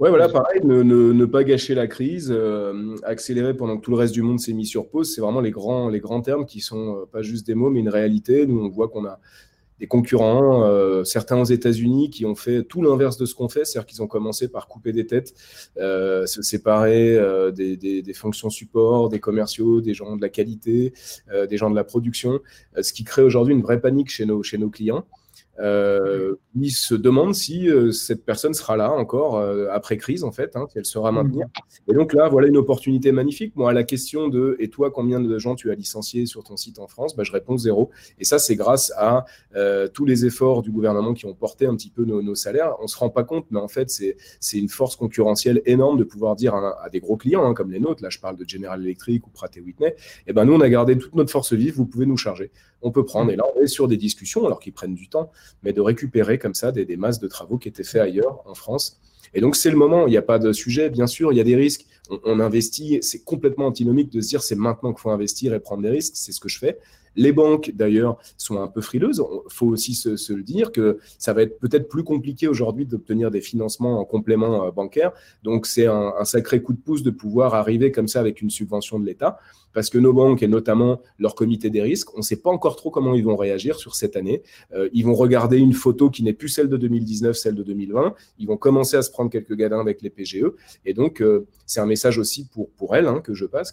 [0.00, 4.14] Ouais, voilà, pareil, ne, pas gâcher la crise, euh, accélérer pendant que tout le reste
[4.14, 6.96] du monde s'est mis sur pause, c'est vraiment les grands, les grands termes qui sont
[6.96, 8.48] euh, pas juste des mots, mais une réalité.
[8.48, 9.20] Nous, on voit qu'on a
[9.82, 13.64] des concurrents, euh, certains aux États-Unis qui ont fait tout l'inverse de ce qu'on fait,
[13.64, 15.34] c'est-à-dire qu'ils ont commencé par couper des têtes,
[15.76, 20.92] euh, se séparer euh, des, fonctions support, des commerciaux, des gens de la qualité,
[21.50, 22.38] des gens de la production,
[22.80, 25.04] ce qui crée aujourd'hui une vraie panique chez nos clients.
[25.60, 30.32] Euh, il se demande si euh, cette personne sera là encore euh, après crise, en
[30.32, 31.44] fait, hein, si elle sera maintenue.
[31.88, 33.54] Et donc là, voilà une opportunité magnifique.
[33.54, 36.56] Moi, à la question de et toi, combien de gens tu as licenciés sur ton
[36.56, 37.16] site en France?
[37.16, 37.90] Bah, Je réponds zéro.
[38.18, 39.24] Et ça, c'est grâce à
[39.92, 42.74] tous les efforts du gouvernement qui ont porté un petit peu nos, salaires.
[42.80, 46.36] On se rend pas compte, mais en fait, c'est une force concurrentielle énorme de pouvoir
[46.36, 49.26] dire à, des gros clients hein, comme les nôtres, là je parle de General Electric
[49.26, 49.94] ou Pratt Whitney, et
[50.28, 52.50] eh ben nous, on a gardé toute notre force vive, vous pouvez nous charger.
[52.82, 55.30] On peut prendre, et là, on est sur des discussions, alors qu'ils prennent du temps,
[55.62, 59.00] mais de récupérer comme ça des, masses de travaux qui étaient faits ailleurs en France.
[59.34, 60.06] Et donc, c'est le moment.
[60.06, 61.86] Il n'y a pas de sujet, bien sûr, il y a des risques.
[62.24, 62.98] On, investit.
[63.02, 66.14] C'est complètement antinomique de se dire c'est maintenant qu'il faut investir et prendre des risques.
[66.16, 66.78] C'est ce que je fais.
[67.16, 69.22] Les banques, d'ailleurs, sont un peu frileuses.
[69.46, 73.30] Il faut aussi se, le dire que ça va être peut-être plus compliqué aujourd'hui d'obtenir
[73.30, 75.12] des financements en complément euh, bancaire.
[75.42, 78.98] Donc, c'est un, sacré coup de pouce de pouvoir arriver comme ça avec une subvention
[78.98, 79.38] de l'État
[79.72, 82.76] parce que nos banques et notamment leur comité des risques, on ne sait pas encore
[82.76, 84.42] trop comment ils vont réagir sur cette année.
[84.72, 88.14] Euh, ils vont regarder une photo qui n'est plus celle de 2019, celle de 2020.
[88.38, 90.44] Ils vont commencer à se prendre quelques gadins avec les PGE.
[90.84, 93.72] Et donc, euh, c'est un message aussi pour, pour elles hein, que je passe,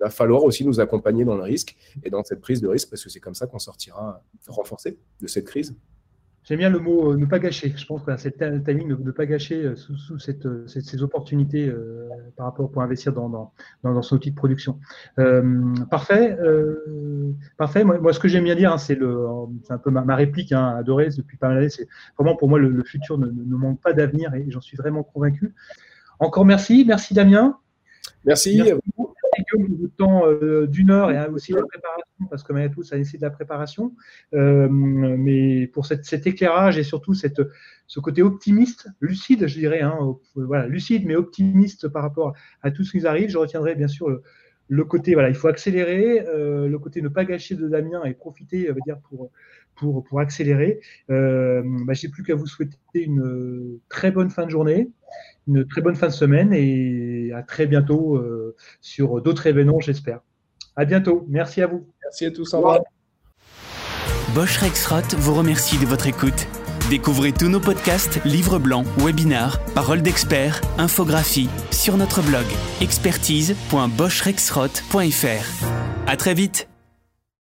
[0.00, 2.88] qu'il va falloir aussi nous accompagner dans le risque et dans cette prise de risque,
[2.90, 5.76] parce que c'est comme ça qu'on sortira renforcé de cette crise.
[6.44, 7.74] J'aime bien le mot euh, ne pas gâcher.
[7.76, 11.02] Je pense que c'est le timing de ne pas gâcher euh, sous, cette, euh, ces
[11.02, 11.70] opportunités
[12.36, 14.80] par rapport pour investir dans, dans, dans, son outil de production.
[15.90, 16.36] parfait.
[17.58, 17.84] parfait.
[17.84, 21.36] Moi, ce que j'aime bien dire, hein, c'est un peu ma, réplique hein, adorée depuis
[21.36, 21.68] pas mal d'années.
[21.68, 21.88] C'est
[22.18, 25.54] vraiment pour moi le, futur ne, ne, manque pas d'avenir et j'en suis vraiment convaincu.
[26.18, 26.84] Encore merci.
[26.86, 27.58] Merci Damien.
[28.24, 28.62] Merci.
[29.40, 33.20] Guillaume temps euh, d'une heure et aussi la préparation, parce que malgré tout, ça nécessite
[33.20, 33.94] de la préparation.
[34.34, 37.42] Euh, mais pour cette, cet éclairage et surtout cette,
[37.86, 39.98] ce côté optimiste, lucide, je dirais, hein,
[40.34, 43.88] voilà, lucide mais optimiste par rapport à tout ce qui nous arrive, je retiendrai bien
[43.88, 44.22] sûr le,
[44.70, 48.14] le côté, voilà, il faut accélérer, euh, le côté ne pas gâcher de Damien et
[48.14, 49.30] profiter, veut dire, pour,
[49.74, 50.80] pour, pour accélérer.
[51.10, 54.88] Euh, bah, J'ai plus qu'à vous souhaiter une très bonne fin de journée,
[55.48, 60.20] une très bonne fin de semaine et à très bientôt euh, sur d'autres événements, j'espère.
[60.76, 61.26] À bientôt.
[61.28, 61.86] Merci à vous.
[62.02, 62.54] Merci à tous.
[62.54, 62.78] Au revoir.
[64.34, 66.46] Bosch Rexroth vous remercie de votre écoute.
[66.88, 72.46] Découvrez tous nos podcasts, livres blancs, webinars, paroles d'experts, infographies sur notre blog
[72.80, 75.64] expertise.boschrexroth.fr.
[76.06, 76.69] À très vite.